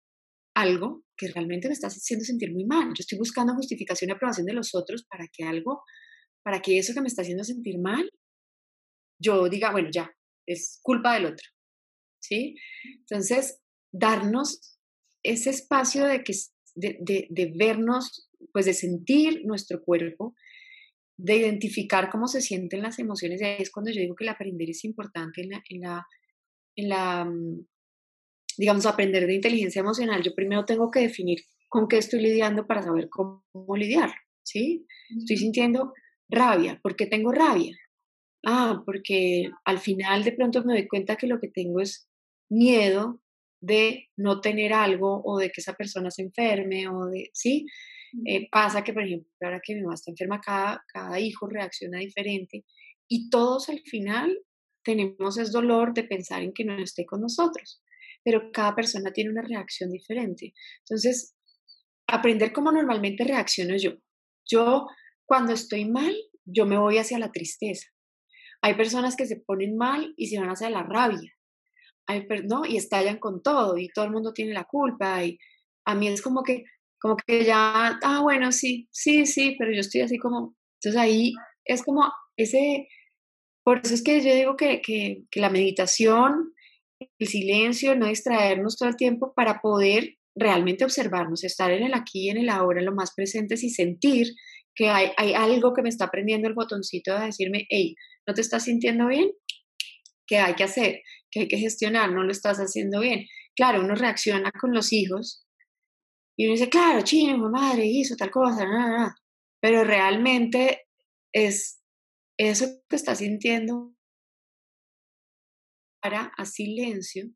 [0.54, 2.88] algo que realmente me está haciendo sentir muy mal.
[2.88, 5.82] Yo estoy buscando justificación y aprobación de los otros para que algo,
[6.42, 8.10] para que eso que me está haciendo sentir mal,
[9.22, 10.10] yo diga, bueno, ya,
[10.46, 11.46] es culpa del otro.
[12.22, 12.56] ¿Sí?
[13.00, 13.60] Entonces,
[13.92, 14.78] darnos
[15.22, 16.34] ese espacio de, que,
[16.74, 20.34] de, de, de vernos pues de sentir nuestro cuerpo,
[21.16, 23.40] de identificar cómo se sienten las emociones.
[23.40, 26.04] Y ahí es cuando yo digo que el aprender es importante en la,
[26.76, 27.66] en la, mm,
[28.56, 32.82] digamos, aprender de inteligencia emocional, yo primero tengo que definir con qué estoy lidiando para
[32.82, 33.42] saber cómo,
[33.76, 34.12] lidiar,
[34.42, 34.86] ¿sí?
[35.16, 35.92] Estoy sintiendo
[36.28, 36.80] rabia.
[36.82, 37.76] ¿Por qué tengo rabia?
[38.44, 42.08] Ah, porque al final de pronto me doy cuenta que lo que tengo es
[42.50, 43.20] miedo
[43.62, 47.66] de no tener algo o de que esa persona se enferme o de, ¿sí?
[48.26, 51.98] Eh, pasa que, por ejemplo, ahora que mi mamá está enferma, cada, cada hijo reacciona
[51.98, 52.64] diferente
[53.08, 54.36] y todos al final
[54.82, 57.82] tenemos ese dolor de pensar en que no esté con nosotros,
[58.24, 60.52] pero cada persona tiene una reacción diferente.
[60.80, 61.34] Entonces,
[62.06, 63.92] aprender cómo normalmente reacciono yo.
[64.46, 64.86] Yo,
[65.24, 67.88] cuando estoy mal, yo me voy hacia la tristeza.
[68.62, 71.32] Hay personas que se ponen mal y se van hacia la rabia.
[72.06, 72.64] Hay, ¿no?
[72.66, 75.24] Y estallan con todo y todo el mundo tiene la culpa.
[75.24, 75.38] Y
[75.84, 76.64] a mí es como que,
[77.00, 81.32] como que ya, ah, bueno, sí, sí, sí, pero yo estoy así como, entonces ahí
[81.64, 82.88] es como ese,
[83.64, 86.52] por eso es que yo digo que, que, que la meditación,
[87.18, 92.26] el silencio, no distraernos todo el tiempo para poder realmente observarnos, estar en el aquí
[92.26, 94.28] y en el ahora, lo más presentes y sentir
[94.74, 97.94] que hay, hay algo que me está prendiendo el botoncito de decirme, hey,
[98.26, 99.30] ¿no te estás sintiendo bien?
[100.26, 101.00] ¿Qué hay que hacer?
[101.30, 102.12] ¿Qué hay que gestionar?
[102.12, 103.26] No lo estás haciendo bien.
[103.56, 105.44] Claro, uno reacciona con los hijos
[106.40, 108.64] y uno dice, claro, chino, madre hizo tal cosa,
[109.60, 110.86] pero realmente
[111.34, 111.82] es
[112.38, 113.94] eso que estás sintiendo
[116.02, 117.30] para a silencio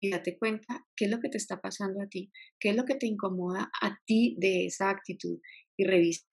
[0.00, 2.86] y date cuenta qué es lo que te está pasando a ti, qué es lo
[2.86, 5.38] que te incomoda a ti de esa actitud
[5.76, 6.26] y revisa.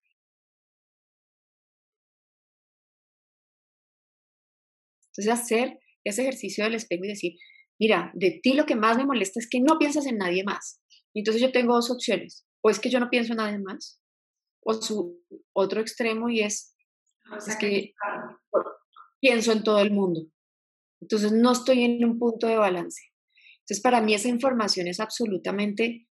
[5.09, 7.33] Entonces hacer ese ejercicio del espejo y decir,
[7.77, 10.79] mira, de ti lo que más me molesta es que no piensas en nadie más.
[11.19, 14.01] Entonces yo tengo dos opciones, o es que yo no pienso en nadie más,
[14.61, 16.75] o su otro extremo y es,
[17.47, 17.93] es que
[19.19, 20.21] pienso en todo el mundo.
[21.01, 23.01] Entonces no estoy en un punto de balance.
[23.59, 26.07] Entonces, para mí esa información es absolutamente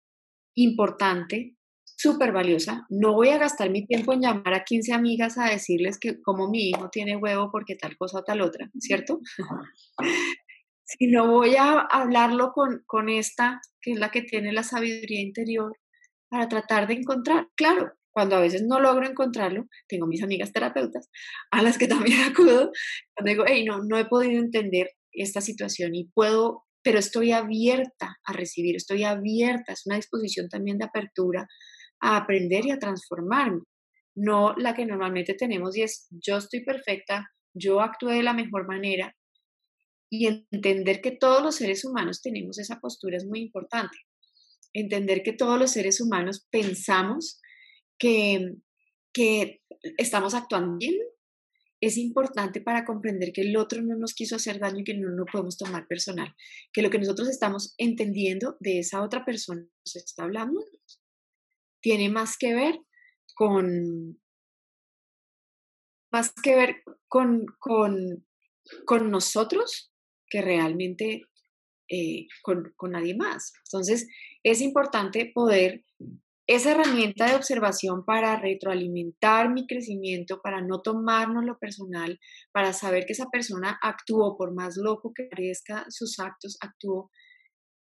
[0.57, 2.87] importante, súper valiosa.
[2.89, 6.49] No voy a gastar mi tiempo en llamar a 15 amigas a decirles que como
[6.49, 9.21] mi hijo tiene huevo porque tal cosa o tal otra, ¿cierto?
[10.85, 15.76] Sino voy a hablarlo con, con esta, que es la que tiene la sabiduría interior,
[16.28, 17.49] para tratar de encontrar.
[17.57, 21.09] Claro, cuando a veces no logro encontrarlo, tengo mis amigas terapeutas
[21.51, 22.70] a las que también acudo,
[23.14, 28.18] cuando digo, hey, no, no he podido entender esta situación y puedo pero estoy abierta
[28.24, 31.49] a recibir, estoy abierta, es una disposición también de apertura
[32.01, 33.62] a aprender y a transformarme,
[34.14, 38.68] no la que normalmente tenemos y es yo estoy perfecta, yo actué de la mejor
[38.68, 39.16] manera
[40.17, 43.97] y entender que todos los seres humanos tenemos esa postura es muy importante.
[44.73, 47.41] Entender que todos los seres humanos pensamos
[47.99, 48.55] que,
[49.12, 49.61] que
[49.99, 50.95] estamos actuando bien
[51.81, 55.11] es importante para comprender que el otro no nos quiso hacer daño y que no
[55.11, 56.35] lo podemos tomar personal,
[56.73, 60.65] que lo que nosotros estamos entendiendo de esa otra persona que nos está hablando
[61.81, 62.79] tiene más que ver
[63.35, 64.19] con
[66.11, 66.77] más que ver
[67.09, 68.25] con, con,
[68.87, 69.93] con nosotros
[70.43, 71.22] realmente
[71.89, 73.53] eh, con, con nadie más.
[73.66, 74.09] Entonces,
[74.43, 75.85] es importante poder
[76.47, 82.20] esa herramienta de observación para retroalimentar mi crecimiento, para no tomarnos lo personal,
[82.53, 87.11] para saber que esa persona actuó, por más loco que parezca sus actos, actuó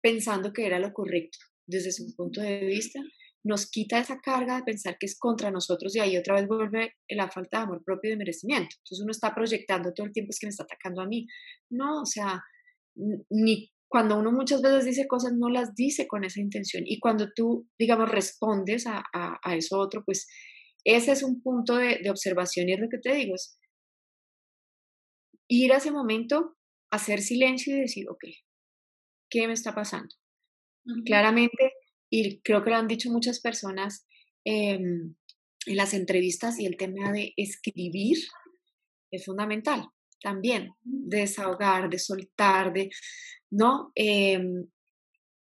[0.01, 1.37] pensando que era lo correcto
[1.67, 2.99] desde su punto de vista,
[3.47, 6.95] nos quita esa carga de pensar que es contra nosotros y ahí otra vez vuelve
[7.09, 8.75] la falta de amor propio y de merecimiento.
[8.79, 11.25] Entonces uno está proyectando todo el tiempo es que me está atacando a mí.
[11.69, 12.41] No, o sea,
[13.29, 16.83] ni cuando uno muchas veces dice cosas, no las dice con esa intención.
[16.85, 20.27] Y cuando tú, digamos, respondes a, a, eso otro, pues
[20.83, 23.57] ese es un punto de, de, observación y es lo que te digo, es
[25.49, 26.57] ir a ese momento,
[26.91, 28.23] hacer silencio y decir, ok,
[29.29, 30.13] ¿qué me está pasando?
[31.05, 31.73] Claramente,
[32.09, 34.05] y creo que lo han dicho muchas personas
[34.43, 35.15] em,
[35.65, 38.17] en las entrevistas y el tema de escribir
[39.11, 39.89] es fundamental
[40.21, 42.89] también, de desahogar, de soltar, de,
[43.49, 43.91] ¿no?
[43.95, 44.67] Em,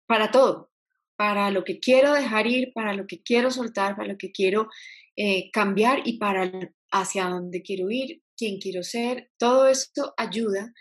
[0.05, 0.71] para todo,
[1.15, 4.69] para lo que quiero dejar ir, para lo que quiero soltar, para lo que quiero
[5.15, 6.51] eh, cambiar y para
[6.91, 9.29] hacia dónde quiero ir, quién quiero ser.
[9.37, 10.73] Todo esto ayuda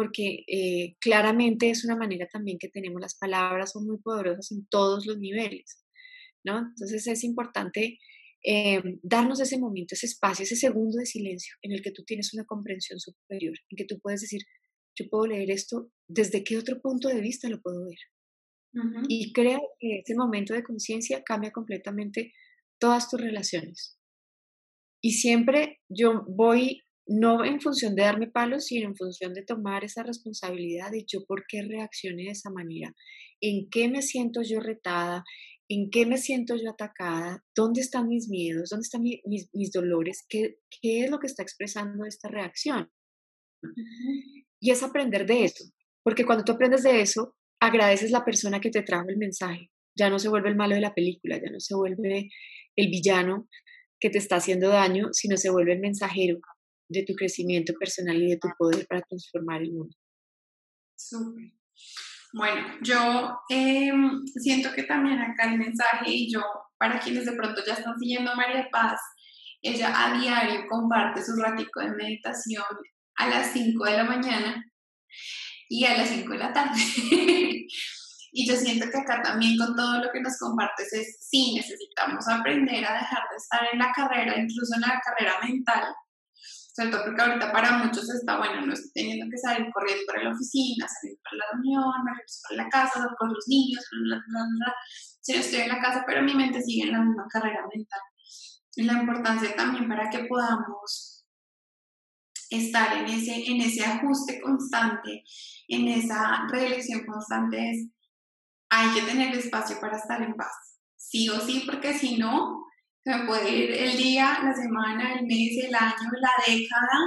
[0.00, 4.64] porque eh, claramente es una manera también que tenemos, las palabras son muy poderosas en
[4.70, 5.84] todos los niveles,
[6.42, 6.56] ¿no?
[6.56, 7.98] Entonces es importante
[8.42, 12.32] em, darnos ese momento, ese espacio, ese segundo de silencio en el que tú tienes
[12.32, 14.40] una comprensión superior, en que tú puedes decir,
[14.98, 17.98] yo puedo leer esto, ¿desde qué otro punto de vista lo puedo ver?
[19.06, 22.32] Y creo que ese momento de conciencia cambia completamente
[22.78, 23.98] todas tus relaciones.
[25.02, 29.82] Y siempre yo voy no en función de darme palos, sino en función de tomar
[29.82, 32.94] esa responsabilidad de yo por qué reaccioné de esa manera,
[33.40, 35.24] en qué me siento yo retada,
[35.68, 40.58] en qué me siento yo atacada, dónde están mis miedos, dónde están mis, dolores, ¿Qué,
[40.80, 42.88] qué es lo que está expresando esta reacción.
[44.60, 45.64] Y es aprender de eso,
[46.04, 49.70] porque cuando tú aprendes de eso, agradeces la persona que te trajo el mensaje.
[49.98, 52.28] Ya no se vuelve el malo de la película, ya no se vuelve
[52.76, 53.48] el villano
[53.98, 56.40] que te está haciendo daño, sino se vuelve el mensajero
[56.90, 59.96] de tu crecimiento personal y de tu poder para transformar el mundo.
[60.96, 61.52] Súper.
[62.32, 66.42] Bueno, yo em, siento que también acá el mensaje, y yo,
[66.78, 69.00] para quienes de pronto ya están siguiendo a María Paz,
[69.62, 72.64] ella a diario comparte su ratico de meditación
[73.16, 74.64] a las 5 de la mañana
[75.68, 76.80] y a las 5 de la tarde.
[78.32, 82.26] y yo siento que acá también con todo lo que nos compartes es, sí, necesitamos
[82.28, 85.84] aprender a dejar de estar en la carrera, incluso en la carrera mental,
[86.80, 90.24] sobre todo porque ahorita para muchos está, bueno, no estoy teniendo que salir corriendo para
[90.24, 94.46] la oficina, salir para la reunión, regreso para la casa, con los niños, bla, bla,
[94.56, 94.74] bla,
[95.20, 98.00] Si no estoy en la casa, pero mi mente sigue en la misma carrera mental.
[98.76, 101.26] Y la importancia también para que podamos
[102.48, 105.22] estar en ese, en ese ajuste constante,
[105.68, 107.88] en esa reelección constante es,
[108.70, 110.78] hay que tener espacio para estar en paz.
[110.96, 112.64] Sí o sí, porque si no,
[113.02, 116.98] se me puede ir el día, la semana, el mes, el año, la década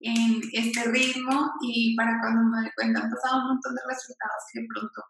[0.00, 4.42] en este ritmo y para cuando me doy cuenta han pasado un montón de resultados
[4.52, 5.02] que de pronto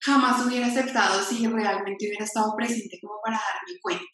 [0.00, 4.04] jamás hubiera aceptado si realmente hubiera estado presente como para darme cuenta.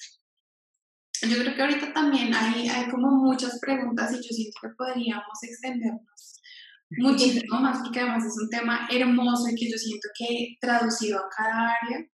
[1.22, 5.42] Yo creo que ahorita también hay, hay como muchas preguntas y yo siento que podríamos
[5.42, 6.40] extendernos
[6.98, 11.28] muchísimo más porque además es un tema hermoso y que yo siento que traducido a
[11.36, 12.06] cada área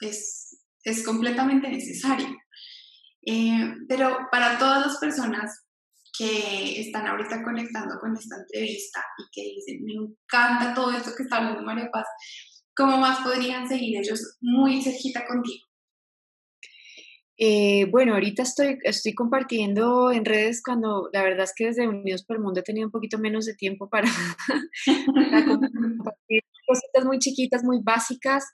[0.00, 2.28] es, es completamente necesario.
[3.24, 5.64] Eh, pero para todas las personas
[6.16, 11.22] que están ahorita conectando con esta entrevista y que dicen, me encanta todo esto que
[11.22, 12.06] está hablando María Paz,
[12.76, 15.64] ¿cómo más podrían seguir ellos muy cerquita contigo?
[17.38, 22.24] Eh, bueno, ahorita estoy, estoy compartiendo en redes cuando la verdad es que desde Unidos
[22.24, 24.06] por el Mundo he tenido un poquito menos de tiempo para,
[25.14, 28.44] para compartir cositas muy chiquitas, muy básicas.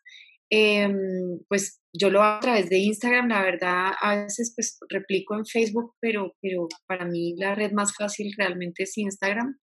[0.50, 5.34] Em, pues yo lo hago a través de Instagram, la verdad, a veces pues replico
[5.34, 9.58] en Facebook, pero, pero para mí la red más fácil realmente es Instagram.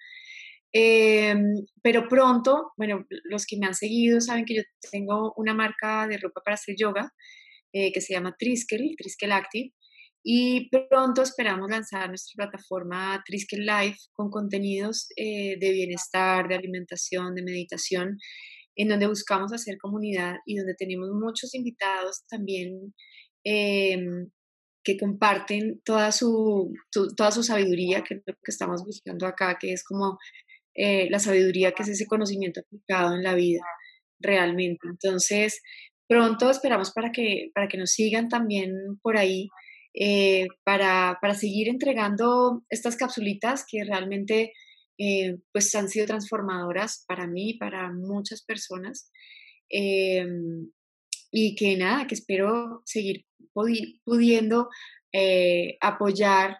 [0.71, 6.05] Em, pero pronto, bueno, los que me han seguido saben que yo tengo una marca
[6.07, 7.13] de ropa para hacer yoga
[7.71, 9.71] eh, que se llama Triskel, Triskel Active,
[10.27, 17.35] y pronto esperamos lanzar nuestra plataforma Triskel Life con contenidos eh, de bienestar, de alimentación,
[17.35, 18.17] de meditación
[18.75, 22.93] en donde buscamos hacer comunidad y donde tenemos muchos invitados también
[23.43, 24.29] em,
[24.83, 26.71] que comparten toda su,
[27.17, 30.19] toda su sabiduría, que es lo que estamos buscando acá, que es como
[30.75, 33.61] eh, la sabiduría, que es ese conocimiento aplicado en la vida
[34.19, 34.87] realmente.
[34.87, 35.61] Entonces,
[36.07, 38.71] pronto esperamos para que, para que nos sigan también
[39.01, 39.49] por ahí,
[39.93, 44.51] eh, para, para seguir entregando estas capsulitas que realmente
[44.97, 49.11] eh, pues han sido transformadoras para mí y para muchas personas.
[49.69, 50.71] Em,
[51.31, 53.25] y que nada, que espero seguir
[54.05, 54.69] pudiendo
[55.11, 56.59] eh, apoyar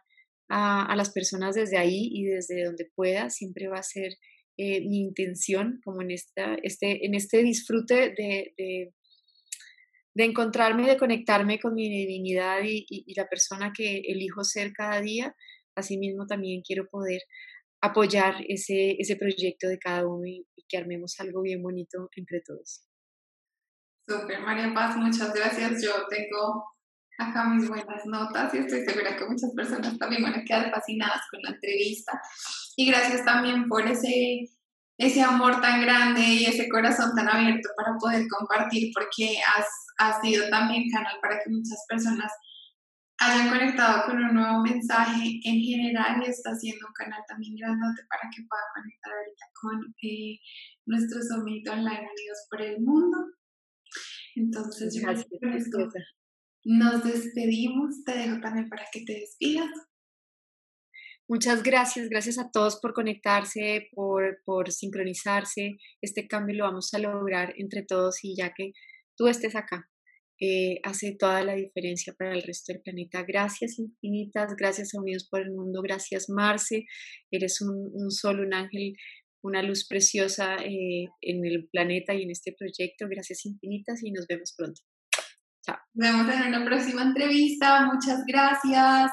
[0.50, 3.30] a, las personas desde ahí y desde donde pueda.
[3.30, 4.14] Siempre va a ser
[4.58, 8.94] eh, mi intención, como en, esta, este, en este disfrute de, de,
[10.24, 15.36] encontrarme, de conectarme con mi divinidad y, y, la persona que elijo ser cada día.
[15.76, 17.22] Asimismo, también quiero poder
[17.86, 22.88] apoyar ese, ese proyecto de cada uno y, que armemos algo bien bonito entre todos.
[24.08, 25.84] Súper, María Paz, muchas gracias.
[25.84, 26.66] Yo tengo
[27.20, 31.22] acá mis buenas notas y estoy segura que muchas personas también van a quedar fascinadas
[31.30, 32.20] con la entrevista.
[32.76, 34.50] Y gracias también por ese,
[34.98, 39.68] ese amor tan grande y ese corazón tan abierto para poder compartir, porque has,
[40.00, 42.32] has sido también canal para que muchas personas
[43.18, 48.04] hayan conectado con un nuevo mensaje en general y está haciendo un canal también grande
[48.10, 50.40] para que pueda conectar ahorita con eh,
[50.86, 53.18] nuestro summit online Unidos por el Mundo.
[54.36, 55.08] Entonces, yo
[56.66, 58.04] nos despedimos.
[58.04, 59.70] Te dejo también para que te despidas.
[61.28, 65.78] Muchas gracias, gracias a todos por conectarse, por, por sincronizarse.
[66.02, 68.74] Este cambio lo vamos a lograr entre todos y ya que
[69.18, 69.90] tú estés acá,
[70.40, 73.24] eh, hace toda la diferencia para el resto del planeta.
[73.24, 76.86] Gracias infinitas, gracias Unidos por el Mundo, gracias Marce,
[77.32, 78.96] eres un, sol, un ángel,
[79.42, 83.08] una luz preciosa eh, en el planeta y en este proyecto.
[83.10, 84.82] Gracias infinitas y nos vemos pronto.
[85.66, 85.78] Chao.
[85.94, 87.86] Nos vemos en una próxima entrevista.
[87.86, 89.12] Muchas gracias.